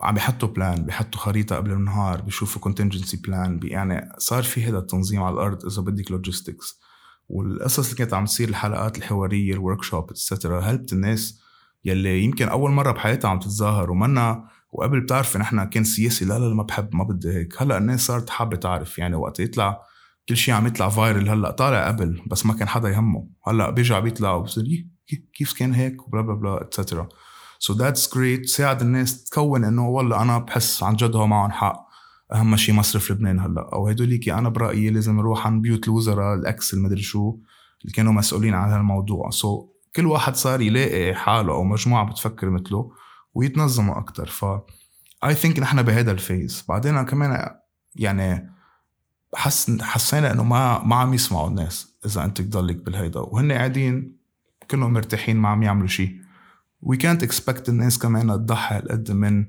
عم 0.02 0.14
بيحطوا 0.14 0.50
plan 0.50 0.86
بيحطوا 0.86 1.20
خريطة 1.20 1.56
قبل 1.56 1.72
النهار 1.72 2.22
بيشوفوا 2.22 2.72
contingency 2.72 3.22
plan 3.22 3.60
يعني 3.64 4.10
صار 4.18 4.44
في 4.44 4.64
هذا 4.64 4.78
التنظيم 4.78 5.24
على 5.24 5.34
الأرض 5.34 5.66
إذا 5.66 5.82
بدك 5.82 6.12
logistics 6.12 6.80
والقصص 7.30 7.86
اللي 7.86 7.98
كانت 7.98 8.14
عم 8.14 8.26
تصير 8.26 8.50
الحلقات 8.50 8.98
الحوارية 8.98 9.54
ال 9.54 9.84
workshop 9.84 10.12
etcetera 10.12 10.62
helped 10.62 10.94
الناس 10.94 11.40
يلي 11.86 12.24
يمكن 12.24 12.48
أول 12.48 12.72
مرة 12.72 12.92
بحياتها 12.92 13.30
عم 13.30 13.40
تتظاهر. 13.40 13.92
ومنا 13.92 14.50
وقبل 14.72 15.02
بتعرفي 15.02 15.38
نحن 15.38 15.64
كان 15.64 15.84
سياسي 15.84 16.26
لا 16.26 16.40
لا 16.40 16.54
ما 16.54 16.64
بحب 16.64 16.96
ما 16.96 17.04
بدي 17.04 17.34
هيك. 17.34 17.62
هلأ 17.62 17.78
الناس 17.78 18.06
صارت 18.06 18.30
حابة 18.30 18.58
تعرف. 18.58 18.98
يعني 19.00 19.16
وقت 19.16 19.40
يطلع 19.40 19.82
كل 20.30 20.38
شيء 20.38 20.54
عم 20.54 20.68
يطلع 20.68 20.90
viral 20.90 21.30
هلأ 21.30 21.52
طالع 21.52 21.88
قبل 21.88 22.22
بس 22.28 22.46
ما 22.46 22.54
كان 22.54 22.68
حدا 22.68 22.90
يهمه. 22.90 23.28
هلأ 23.48 23.70
بيرجع 23.70 24.00
بيطلع 24.00 24.34
وبصير 24.34 24.88
كيف 25.34 25.54
كان 25.54 25.74
هيك 25.74 26.08
و 26.08 26.10
blah 26.10 26.22
blah 26.22 26.36
blah 26.36 26.62
etcetera 26.62 27.10
so 27.60 27.74
that's 27.74 28.16
great 28.16 28.46
ساعد 28.46 28.82
الناس 28.82 29.24
تكون 29.24 29.64
إنه 29.64 29.90
والله 29.90 30.22
أنا 30.22 30.38
بحس 30.38 30.84
عن 30.84 30.96
جد 30.96 31.16
هو 31.16 31.28
معهم 31.28 31.52
حق. 31.52 31.86
أهم 32.34 32.56
شيء 32.56 32.76
مصرف 32.76 33.12
لبنان 33.12 33.40
هلا. 33.40 33.70
أو 33.74 33.88
هدوليك 33.88 34.30
أنا 34.30 34.50
برأيي 34.50 34.90
لازم 34.90 35.18
نروح 35.18 35.48
عن 35.48 35.62
بيوت 35.62 35.88
الوزراء 35.88 36.36
ال 36.36 36.48
ex 36.48 36.74
المدري 36.74 37.02
شو 37.02 37.38
اللي 37.82 37.94
كانوا 37.94 38.14
مسؤولين 38.14 38.54
عن 38.54 38.72
هالموضوع. 38.72 39.30
so 39.30 39.62
so, 39.62 39.76
كل 39.96 40.06
واحد 40.06 40.36
صار 40.36 40.62
يلاقي 40.62 41.16
حاله 41.16 41.54
أو 41.54 41.64
مجموعة 41.64 42.06
بتفكر 42.06 42.50
مثله 42.50 42.92
ويتنظموا 43.34 44.00
أكثر 44.00 44.26
ف 44.26 44.46
I 45.26 45.34
think 45.34 45.60
نحن 45.60 45.82
بهذا 45.82 46.12
ال 46.12 46.19
phase. 46.19 46.66
بعدين 46.70 47.02
كمان 47.02 47.56
يعني 47.96 48.54
حس 49.36 49.82
حسينا 49.82 50.32
إنه 50.32 50.44
ما 50.44 50.84
ما 50.84 50.96
عم 50.96 51.14
يسمعوا 51.14 51.48
الناس 51.48 51.96
إذا 52.06 52.26
أنت 52.26 52.42
تضلك 52.42 52.76
بالهيدا. 52.76 53.20
وهن 53.20 53.52
قاعدين 53.52 54.15
كلهم 54.72 54.94
مرتاحين 54.94 55.38
ما 55.38 55.50
عم 55.50 55.64
يعملوا 55.64 55.88
شيء 55.88 56.16
وي 56.82 56.98
كانت 56.98 57.24
اكسبكت 57.24 57.70
الناس 57.70 58.00
كمان 58.00 58.28
تضحي 58.28 58.76
هالقد 58.76 59.12
من 59.12 59.46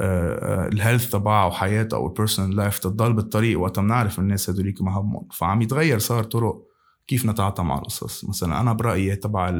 ال 0.00 0.16
health 0.16 1.10
تبعها 1.10 1.46
وحياتها 1.46 1.96
أو 1.96 2.06
ال 2.06 2.12
personal 2.12 2.56
life 2.56 2.78
تضل 2.78 3.12
بالطريق 3.12 3.60
وقت 3.60 3.80
بنعرف 3.80 4.18
الناس 4.18 4.50
هدوليك 4.50 4.82
ما 4.82 4.98
همهم 4.98 5.28
فعم 5.32 5.62
يتغير 5.62 5.98
صار 5.98 6.24
طرق 6.24 6.62
كيف 7.06 7.26
نتعاطى 7.26 7.62
مع 7.62 7.78
القصص. 7.78 8.24
مثلا 8.24 8.60
أنا 8.60 8.72
برأيي 8.72 9.16
تبع 9.16 9.50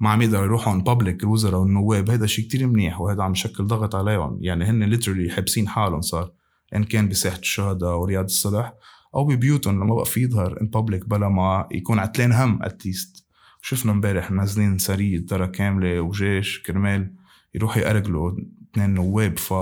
ما 0.00 0.10
عم 0.10 0.22
يقدروا 0.22 0.44
يروحوا 0.44 0.72
in 0.72 0.82
public 0.82 1.22
الوزراء 1.22 1.60
والنواب 1.60 2.10
هذا 2.10 2.26
شيء 2.26 2.44
كتير 2.44 2.66
منيح 2.66 3.00
وهذا 3.00 3.22
عم 3.22 3.32
يشكل 3.32 3.66
ضغط 3.66 3.94
عليهم. 3.94 4.38
يعني 4.40 4.64
هن 4.64 4.82
literally 4.84 5.30
حابسين 5.30 5.68
حالهم 5.68 6.00
صار 6.00 6.32
إن 6.76 6.84
كان 6.84 7.08
بساحة 7.08 7.38
الشهداء 7.38 7.96
ورياض 7.98 8.24
الصلح 8.24 8.74
أو 9.14 9.24
ببيوتهم 9.24 9.80
لما 9.84 9.94
بقى 9.94 10.04
في 10.04 10.22
يظهر 10.22 10.60
in 10.60 10.66
public 10.66 11.08
بلا 11.08 11.28
ما 11.28 11.68
يكون 11.72 11.98
عتلان 11.98 12.32
هم 12.32 12.62
at 12.62 12.78
least 12.78 13.19
شفنا 13.62 13.92
امبارح 13.92 14.30
نازلين 14.30 14.78
سرية 14.78 15.26
ترى 15.26 15.46
كاملة 15.46 16.00
وجيش 16.00 16.62
كرمال 16.62 17.14
يروحوا 17.54 17.82
يأرجلوا 17.82 18.32
اثنين 18.72 18.94
نواب 18.94 19.38
ف 19.38 19.54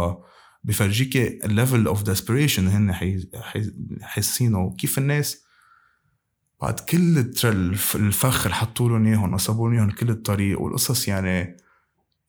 بفرجيك 0.64 1.16
ال 1.44 1.51
level 1.51 1.86
of 1.86 2.02
desperation 2.02 2.68
هن 2.68 2.94
حاسينه. 4.02 4.74
كيف 4.78 4.98
الناس 4.98 5.44
بعد 6.60 6.80
كل 6.80 7.18
الفخ 7.94 8.42
اللي 8.46 8.54
حطوا 8.54 8.88
لهم 8.88 9.06
إياهم 9.06 9.34
وصابوا 9.34 9.70
لهم 9.70 9.90
كل 9.90 10.10
الطريق 10.10 10.60
والقصص 10.60 11.08
يعني 11.08 11.56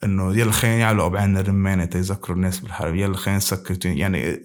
إنه 0.03 0.37
يلا 0.37 0.51
خلينا 0.51 0.77
يعلقوا 0.77 1.09
بعين 1.09 1.37
الرمانة 1.37 1.85
تيذكروا 1.85 2.37
الناس 2.37 2.59
بالحرب 2.59 2.95
يلا 2.95 3.17
خلينا 3.17 3.37
نسكر 3.37 3.77
يعني 3.85 4.43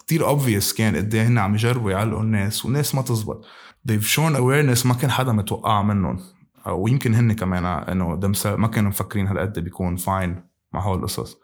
كتير 0.00 0.36
obvious 0.36 0.76
كان 0.76 0.96
قد 0.96 1.14
إيه 1.14 1.26
هن 1.26 1.38
عم 1.38 1.54
يجربوا 1.54 1.90
يعلقوا 1.90 2.22
الناس 2.22 2.64
والناس 2.64 2.94
ما 2.94 3.02
تزبط. 3.02 3.44
They've 3.88 4.06
shown 4.16 4.34
awareness 4.36 4.86
ما 4.86 4.94
كان 4.94 5.10
حدا 5.10 5.32
متوقع 5.32 5.82
منهم. 5.82 6.20
ويمكن 6.66 7.14
هن 7.14 7.32
كمان 7.32 7.64
إنه 7.64 8.16
ما 8.44 8.68
كانوا 8.68 8.90
مفكرين 8.90 9.26
هالقد 9.26 9.58
بيكون 9.58 9.96
فاين 9.96 10.44
مع 10.72 10.80
هول 10.80 10.98
القصص. 10.98 11.36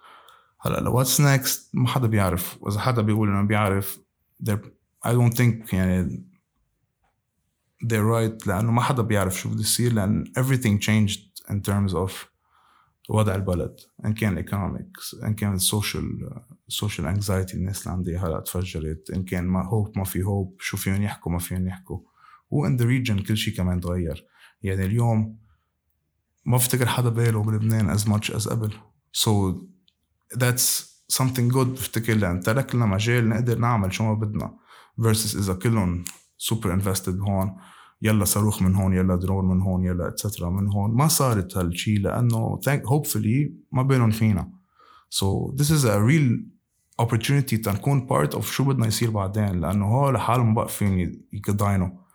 هلأ 0.61 0.89
what's 0.89 1.21
next 1.21 1.71
ما 1.75 1.89
حدا 1.89 2.07
بيعرف. 2.07 2.59
واذا 2.61 2.81
حدا 2.81 3.03
بيقول 3.03 3.29
إنه 3.29 3.43
بيعرف 3.43 4.01
I 5.07 5.09
don't 5.09 5.35
think 5.35 5.75
يعني 5.75 6.25
they're 7.85 8.09
right 8.15 8.47
لأنه 8.47 8.73
ما 8.73 8.83
حدا 8.83 9.03
بيعرف 9.03 9.39
شو 9.39 9.49
بده 9.49 9.61
يصير 9.61 9.93
لأن 9.93 10.25
everything 10.39 10.87
changed 10.87 11.21
in 11.51 11.55
terms 11.55 11.95
of 11.95 12.13
وضع 13.09 13.35
البلد. 13.35 13.77
إن 14.05 14.15
كان 14.15 14.33
ال 14.33 14.41
economics 14.41 15.15
إن 15.25 15.35
كان 15.35 15.55
ال 15.55 15.66
social 15.66 16.31
ال 16.69 16.74
social 16.74 17.07
anxiety 17.07 17.57
الناس 17.57 17.83
اللي 17.83 17.97
عندي 17.97 18.19
هلأ 18.19 18.41
تفجرت. 18.41 19.11
إن 19.11 19.25
كان 19.25 19.45
ما 19.45 19.67
hope 19.67 19.99
ما 19.99 20.05
في 20.05 20.23
hope 20.23 20.57
شو 20.61 20.77
فيهم 20.77 21.03
يحكوا 21.03 21.33
ما 21.33 21.39
فيهم 21.39 21.69
يحكوا. 21.69 21.99
و 22.51 22.59
in 22.59 22.77
the 22.77 22.85
region 22.85 23.19
كل 23.19 23.37
شيء 23.37 23.55
كمان 23.55 23.81
تغير. 23.81 24.27
يعني 24.63 24.85
اليوم 24.85 25.39
ما 26.45 26.57
بفتكر 26.57 26.87
حدا 26.87 27.09
باله 27.09 27.43
بلبنان 27.43 27.99
as 27.99 28.01
much 28.03 28.35
as 28.37 28.49
قبل. 28.49 28.73
So 29.13 29.31
that's 30.35 30.97
something 31.13 31.49
good 31.53 31.69
بفتكر 31.69 32.15
لأن 32.15 32.41
ترك 32.41 32.75
لنا 32.75 32.87
مجال 32.87 33.29
نقدر 33.29 33.59
نعمل 33.59 33.93
شو 33.93 34.05
ما 34.05 34.15
بدنا 34.15 34.55
versus 35.01 35.37
إذا 35.37 35.55
كلهم 35.55 36.05
super 36.39 36.75
invested 36.75 37.21
هون 37.21 37.57
يلا 38.03 38.25
صاروخ 38.25 38.63
من 38.63 38.75
هون 38.75 38.93
يلا 38.93 39.17
درون 39.17 39.45
من 39.49 39.61
هون 39.61 39.85
يلا 39.85 40.09
etcetera 40.09 40.51
من 40.51 40.69
هون. 40.69 40.95
ما 40.97 41.09
صارت 41.09 41.57
هالشيء 41.57 42.01
لأنه 42.01 42.61
hopefully 42.67 43.51
ما 43.73 43.83
بينهم 43.83 44.11
فينا. 44.11 44.53
So 45.11 45.55
this 45.57 45.71
is 45.71 45.85
a 45.85 46.01
real 46.01 46.39
opportunity 47.03 47.57
تنكون 47.57 48.07
part 48.09 48.35
of 48.35 48.41
شو 48.41 48.65
بدنا 48.65 48.87
يصير 48.87 49.11
بعدين 49.11 49.61
لأنه 49.61 49.87
هو 49.87 50.11
لحالهم 50.11 50.55
بقى 50.55 50.69
فين 50.69 51.27
يقضاينوا 51.33 52.06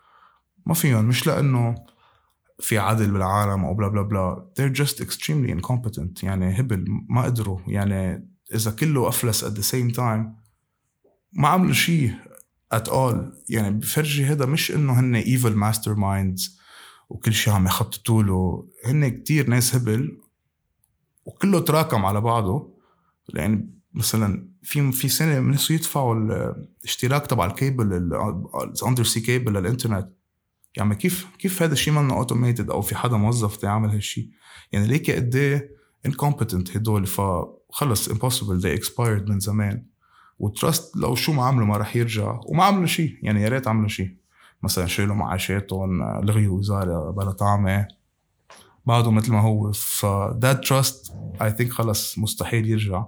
ما 0.65 0.73
فيهم 0.73 1.05
مش 1.05 1.27
لأنه 1.27 1.75
في 2.59 2.77
عدل 2.77 3.11
بالعالم 3.11 3.65
أو 3.65 3.73
blah 3.73 3.87
blah 3.87 4.01
blah. 4.01 4.51
They're 4.59 4.77
just 4.81 5.03
extremely 5.03 5.51
incompetent. 5.59 6.23
يعني 6.23 6.59
هبل 6.59 6.85
ما 7.09 7.21
قدروا. 7.21 7.59
يعني 7.67 8.29
إذا 8.55 8.71
كله 8.71 9.07
أفلس 9.07 9.45
at 9.45 9.57
the 9.57 9.71
same 9.71 9.95
time 9.95 10.41
ما 11.33 11.47
عملوا 11.47 11.73
شيء 11.73 12.13
at 12.75 12.87
all. 12.87 13.17
يعني 13.49 13.69
بفرجي 13.69 14.25
هذا 14.25 14.45
مش 14.45 14.71
إنه 14.71 14.99
هن 14.99 15.21
evil 15.21 15.55
masterminds 15.55 16.51
وكل 17.09 17.33
شيء 17.33 17.53
عم 17.53 17.65
يخططوا 17.65 18.23
له. 18.23 18.67
هن 18.85 19.09
كتير 19.09 19.49
ناس 19.49 19.75
هبل 19.75 20.21
وكله 21.25 21.59
تراكم 21.59 22.05
على 22.05 22.21
بعضه. 22.21 22.77
لأن 23.29 23.69
مثلا 23.93 24.51
في 24.63 24.91
في 24.91 25.09
سنة 25.09 25.39
نسوا 25.39 25.75
يدفعوا 25.75 26.15
الاشتراك 26.15 27.27
تبع 27.27 27.45
ال 27.45 27.52
cable 27.52 27.86
ال 27.86 27.93
undersea 27.93 29.19
cable 29.19 29.53
للإنترنت. 29.53 30.09
يعني 30.77 30.95
كيف 30.95 31.27
كيف 31.39 31.63
هذا 31.63 31.73
الشيء 31.73 31.93
منه 31.93 32.13
automated 32.13 32.69
أو 32.69 32.81
في 32.81 32.95
حدا 32.95 33.17
موظف 33.17 33.63
يعمل 33.63 33.89
هالشيء؟ 33.89 34.29
يعني 34.71 34.87
ليك 34.87 35.11
قد 35.11 35.35
إيه 35.35 35.71
incompetent 36.05 36.77
هدول؟ 36.77 37.05
فخلص 37.05 38.07
impossible 38.09 38.61
they 38.61 38.81
expired 38.81 39.29
من 39.29 39.39
زمان. 39.39 39.85
و 40.39 40.49
trust 40.49 40.97
لو 40.97 41.15
شو 41.15 41.33
ما 41.33 41.45
عملوا 41.45 41.67
ما 41.67 41.77
رح 41.77 41.95
يرجع. 41.95 42.39
وما 42.45 42.63
عملوا 42.63 42.85
شيء 42.85 43.17
يعني 43.21 43.41
يا 43.41 43.49
ريت 43.49 43.67
عملوا 43.67 43.87
شيء. 43.87 44.15
مثلا 44.63 44.85
شيلوا 44.85 45.15
معاشاتهم 45.15 46.03
لغيوا 46.03 46.57
وزارة 46.57 47.11
بلا 47.11 47.31
طعمة. 47.31 47.87
بعده 48.85 49.11
مثل 49.11 49.31
ما 49.31 49.41
هو. 49.41 49.71
ف 49.71 50.05
that 50.45 50.57
trust 50.57 51.11
I 51.41 51.49
think 51.59 51.69
خلص 51.69 52.17
مستحيل 52.17 52.69
يرجع. 52.69 53.05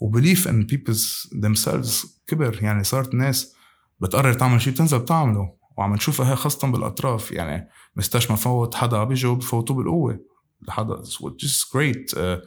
و 0.00 0.07
belief 0.07 0.48
in 0.48 0.66
people 0.66 1.30
themselves 1.34 2.06
كبر. 2.26 2.58
يعني 2.62 2.84
صارت 2.84 3.14
ناس 3.14 3.54
بتقرر 4.00 4.32
تعمل 4.32 4.60
شيء 4.60 4.72
بتنزل 4.72 4.98
بتعمله. 4.98 5.63
وعم 5.76 5.94
نشوفها 5.94 6.32
هي 6.32 6.36
خاصة 6.36 6.68
بالأطراف. 6.70 7.32
يعني 7.32 7.68
مستشفى 7.96 8.36
فوت 8.36 8.74
حدا 8.74 9.04
بيجوا 9.04 9.34
بفوتوه 9.34 9.76
بالقوة. 9.76 10.20
لحدا 10.68 11.02
great. 11.76 12.14
uh, 12.14 12.46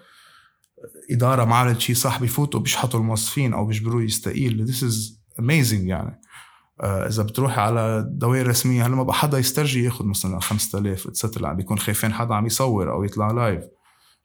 إدارة 1.12 1.46
ما 1.46 1.56
عملت 1.56 1.80
شيء 1.80 1.96
صح 1.96 2.22
بفوتوا 2.22 2.60
بيشحطوا 2.60 3.00
الموظفين 3.00 3.54
أو 3.54 3.66
بيجبروه 3.66 4.04
يستقيل. 4.04 4.68
This 4.68 4.80
is 4.84 5.14
amazing 5.42 5.88
يعني. 5.88 6.22
uh, 6.82 6.86
إذا 6.86 7.24
بتروحي 7.24 7.62
على 7.62 8.06
دوائر 8.12 8.48
رسمية 8.48 8.86
هلأ 8.88 8.96
ما 8.96 9.04
بقى 9.04 9.14
حدا 9.16 9.38
يسترجي 9.38 9.84
ياخذ 9.84 10.06
مثلا 10.06 10.40
5000 10.40 11.08
extra 11.08 11.54
بيكون 11.54 11.80
خايفين 11.80 12.14
حدا 12.14 12.36
عم 12.36 12.46
يصور 12.46 12.92
أو 12.92 13.04
يطلع 13.04 13.32
live 13.32 13.64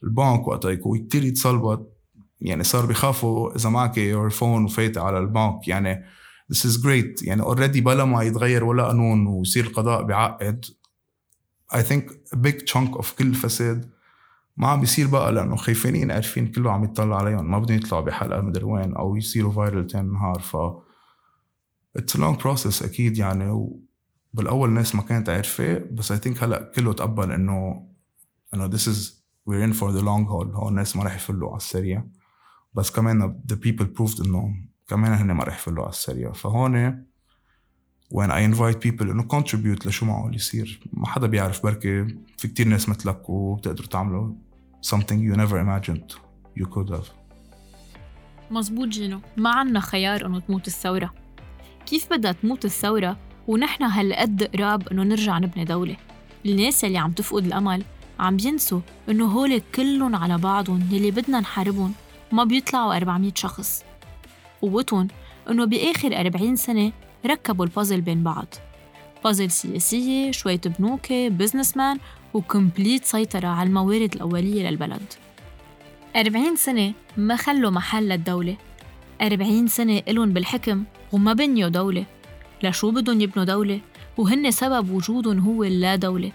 البنك 0.05 0.49
وقتها 0.49 0.71
يكون 0.71 1.07
كثير 1.09 1.25
يتصلبط. 1.25 1.93
يعني 2.41 2.65
صار 2.65 2.87
بيخافوا 2.87 3.57
إذا 3.57 3.69
معك 3.69 3.99
your 3.99 4.31
phone 4.31 4.65
وفايتة 4.65 5.01
على 5.01 5.19
البنك. 5.19 5.69
يعني 5.69 6.05
this 6.53 6.65
is 6.65 6.83
great. 6.83 7.27
يعني 7.27 7.43
already 7.43 7.81
بلا 7.81 8.05
ما 8.05 8.23
يتغير 8.23 8.65
ولا 8.65 8.87
قانون 8.87 9.27
ويصير 9.27 9.67
القضاء 9.67 10.03
بيعقد 10.03 10.65
I 11.75 11.79
think 11.79 12.03
a 12.35 12.37
big 12.37 12.73
chunk 12.73 12.99
of 13.01 13.15
كل 13.19 13.27
الفساد 13.27 13.91
ما 14.57 14.69
عم 14.69 14.81
بيصير 14.81 15.07
بقى 15.07 15.33
لأنه 15.33 15.57
خايفين 15.57 16.11
عارفين 16.11 16.47
كله 16.53 16.73
عم 16.73 16.85
يطلع 16.85 17.17
عليهم. 17.17 17.51
ما 17.51 17.59
بدهم 17.59 17.77
يطلعوا 17.77 18.05
بحلقة 18.05 18.41
مدري 18.41 18.65
وين 18.65 18.95
أو 18.95 19.17
يصيروا 19.17 19.53
viral 19.53 19.87
تاني 19.87 20.13
نهار. 20.13 20.41
ف 20.41 20.57
it's 21.97 22.17
long 22.17 22.41
process 22.41 22.83
أكيد 22.83 23.19
يعني. 23.19 23.69
بالاول 24.35 24.69
الناس 24.69 24.95
ما 24.95 25.03
كانت 25.03 25.29
عارفة 25.29 25.79
بس 25.79 26.13
I 26.13 26.19
think 26.19 26.43
هلأ 26.43 26.73
كله 26.77 26.93
تقبل 26.93 27.33
إنه 27.33 27.89
إنه 28.55 28.71
this 28.71 28.83
is 28.83 29.13
we're 29.49 29.71
in 29.71 29.73
for 29.73 29.93
the 29.93 30.03
long 30.03 30.25
haul. 30.27 30.55
هون 30.55 30.69
الناس 30.69 30.97
ما 30.97 31.05
رح 31.05 31.15
يفلوا 31.15 31.49
على 31.49 31.57
السريع. 31.57 32.05
بس 32.75 32.91
كمان 32.91 33.41
the 33.53 33.57
people 33.57 33.87
proved 33.99 34.27
إنه 34.27 34.55
كمان 34.89 35.13
هن 35.13 35.33
ما 35.33 35.45
رح 35.45 35.55
يفلوا 35.55 35.83
على 35.83 35.91
السريع. 35.93 36.33
فهون 36.33 37.05
when 38.15 38.29
I 38.29 38.55
invite 38.55 38.77
people 38.89 39.03
إنه 39.03 39.29
contribute 39.29 39.87
لشو 39.87 40.07
معقول 40.07 40.35
يصير. 40.35 40.81
ما 40.93 41.07
حدا 41.07 41.27
بيعرف 41.27 41.63
بركي 41.63 42.05
في 42.39 42.49
كتير 42.49 42.69
ناس 42.69 42.89
مثلك 42.89 43.29
وبتقدروا 43.31 43.89
تعملوا 43.89 44.35
something 44.87 45.17
you 45.31 45.37
never 45.37 45.55
imagined 45.55 46.17
you 46.61 46.67
could 46.67 46.91
have. 46.91 47.07
مزبوط 48.51 48.89
جينو 48.89 49.21
ما 49.37 49.51
عنا 49.51 49.81
خيار 49.81 50.27
إنه 50.27 50.41
تموت 50.41 50.67
الثورة. 50.67 51.15
كيف 51.87 52.13
بدها 52.13 52.33
تموت 52.33 52.65
الثورة 52.65 53.17
ونحن 53.49 53.83
هالقد 53.83 54.43
قراب 54.43 54.89
إنه 54.89 55.03
نرجع 55.03 55.39
نبني 55.39 55.65
دولة؟ 55.65 55.97
الناس 56.47 56.85
اللي 56.85 56.99
عم 56.99 57.13
تفقد 57.13 57.45
الأمل 57.45 57.85
عم 58.21 58.37
بينسوا 58.37 58.81
إنه 59.09 59.27
هول 59.27 59.63
كلهم 59.75 60.17
على 60.17 60.39
بعضهم 60.39 60.89
يلي 60.91 61.11
بدنا 61.11 61.41
نحاربهم. 61.41 61.93
ما 62.33 62.45
بيطلعوا 62.45 62.97
400 62.97 63.33
شخص. 63.35 63.85
قوتهم 64.63 65.09
إنه 65.51 65.65
بآخر 65.65 66.21
40 66.21 66.57
سنة 66.57 66.93
ركبوا 67.27 67.65
البازل 67.65 68.01
بين 68.01 68.23
بعض. 68.23 68.47
بازل 69.25 69.51
سياسية 69.51 70.31
شوية 70.31 70.61
بنوكة 70.79 71.29
businessman 71.29 71.99
و 72.35 72.43
complete 72.43 73.05
سيطرة 73.05 73.49
على 73.49 73.67
الموارد 73.69 74.15
الأولية 74.15 74.71
للبلد. 74.71 75.13
40 76.17 76.57
سنة 76.57 76.93
ما 77.17 77.37
خلوا 77.37 77.71
محل 77.71 78.09
للدولة. 78.09 78.57
40 79.23 79.67
سنة 79.67 80.03
إلهم 80.09 80.33
بالحكم 80.33 80.85
وما 81.13 81.33
بنيوا 81.33 81.69
دولة. 81.69 82.05
لشو 82.63 82.91
بدهم 82.91 83.21
يبنوا 83.21 83.45
دولة؟ 83.45 83.81
وهن 84.17 84.51
سبب 84.51 84.91
وجودهم 84.91 85.39
هو 85.39 85.65
اللا 85.65 85.97
دولة. 85.97 86.33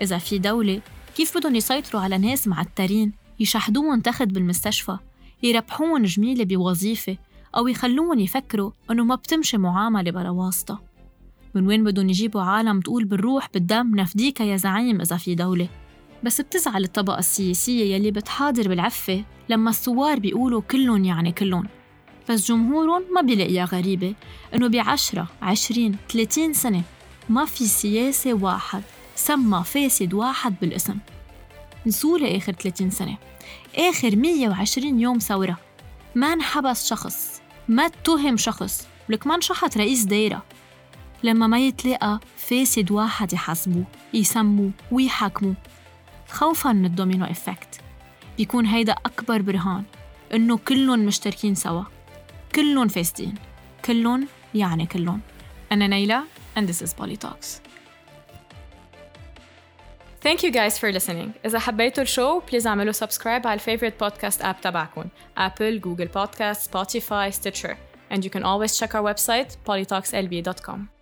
إذا 0.00 0.18
في 0.18 0.38
دولة 0.38 0.80
كيف 1.16 1.38
بدهم 1.38 1.54
يسيطروا 1.54 2.02
على 2.02 2.18
ناس 2.18 2.48
معترين 2.48 3.12
يشحدوهم 3.40 4.00
تخت 4.00 4.22
بالمستشفى 4.22 4.98
يربحون 5.42 6.02
جميلة 6.02 6.44
بوظيفة 6.44 7.16
أو 7.56 7.68
يخلوهم 7.68 8.18
يفكروا 8.18 8.70
إنه 8.90 9.04
ما 9.04 9.14
بتمشي 9.14 9.58
معاملة 9.58 10.10
بلا 10.10 10.30
واسطة. 10.30 10.82
من 11.54 11.66
وين 11.66 11.84
بدهم 11.84 12.08
يجيبوا 12.08 12.42
عالم 12.42 12.80
تقول 12.80 13.04
بالروح 13.04 13.48
بالدم 13.54 14.00
نفديك 14.00 14.40
يا 14.40 14.56
زعيم 14.56 15.00
إذا 15.00 15.16
في 15.16 15.34
دولة. 15.34 15.68
بس 16.22 16.40
بتزعل 16.40 16.84
الطبقة 16.84 17.18
السياسية 17.18 17.94
يلي 17.94 18.10
بتحاضر 18.10 18.68
بالعفة 18.68 19.24
لما 19.48 19.70
الثوار 19.70 20.18
بيقولوا 20.18 20.60
كلهم 20.60 21.04
يعني 21.04 21.32
كلهم. 21.32 21.68
بس 22.30 22.48
جمهورهم 22.48 23.02
ما 23.14 23.20
بيلاقيها 23.20 23.64
غريبة 23.64 24.14
إنه 24.54 24.68
بعشرة 24.68 25.28
عشرين 25.42 25.96
ثلاثين 26.12 26.52
سنة 26.52 26.82
ما 27.28 27.44
في 27.44 27.64
سياسي 27.66 28.32
واحد 28.32 28.82
سمى 29.14 29.64
فاسد 29.64 30.14
واحد 30.14 30.54
بالاسم. 30.60 30.98
نسولة 31.86 32.36
آخر 32.36 32.52
30 32.52 32.90
سنة. 32.90 33.16
آخر 33.78 34.16
120 34.16 35.00
يوم 35.00 35.18
ثورة. 35.18 35.58
ما 36.14 36.32
انحبس 36.32 36.88
شخص. 36.88 37.35
ما 37.68 37.86
اتهم 37.86 38.36
شخص. 38.36 38.88
ولك 39.08 39.26
ما 39.26 39.34
انشحت 39.34 39.78
رئيس 39.78 40.04
دايرة 40.04 40.42
لما 41.22 41.46
ما 41.46 41.58
يتلاقى 41.58 42.20
فاسد 42.36 42.90
واحد 42.90 43.32
يحاسبوه 43.32 43.84
يسموه 44.14 44.70
ويحاكموه 44.92 45.54
خوفا 46.28 46.72
من 46.72 46.84
ال 46.84 46.90
domino 46.90 47.24
effect. 47.24 47.80
بيكون 48.36 48.66
هيدا 48.66 48.92
أكبر 48.92 49.42
برهان. 49.42 49.84
إنه 50.34 50.56
كلهم 50.56 50.98
مشتركين 50.98 51.54
سوا. 51.54 51.82
كلهم 52.54 52.88
فاسدين. 52.88 53.34
كلهم 53.84 54.28
يعني 54.54 54.86
كلهم. 54.86 55.20
أنا 55.72 55.86
نيلة 55.86 56.24
and 56.56 56.62
this 56.62 56.82
is 56.86 56.92
Poly 56.94 57.16
Talks 57.16 57.65
Thank 60.25 60.43
you 60.43 60.51
guys 60.51 60.77
for 60.77 60.91
listening. 60.91 61.29
إذا 61.45 61.59
حبيتوا 61.59 62.03
الشو 62.03 62.39
بليز 62.39 62.67
اعملوا 62.67 62.91
سبسكرايب 62.91 63.47
على 63.47 63.53
الفيفورت 63.53 63.99
بودكاست 63.99 64.41
اب 64.41 64.55
تبعكم 64.61 65.05
Apple, 65.37 65.81
Google 65.81 66.09
Podcast, 66.17 66.69
Spotify, 66.71 67.31
Stitcher. 67.31 67.75
And 68.11 68.25
you 68.25 68.29
can 68.29 68.43
always 68.43 68.77
check 68.77 68.95
our 68.95 69.03
website 69.03 69.57
polytalkslb.com. 69.67 70.94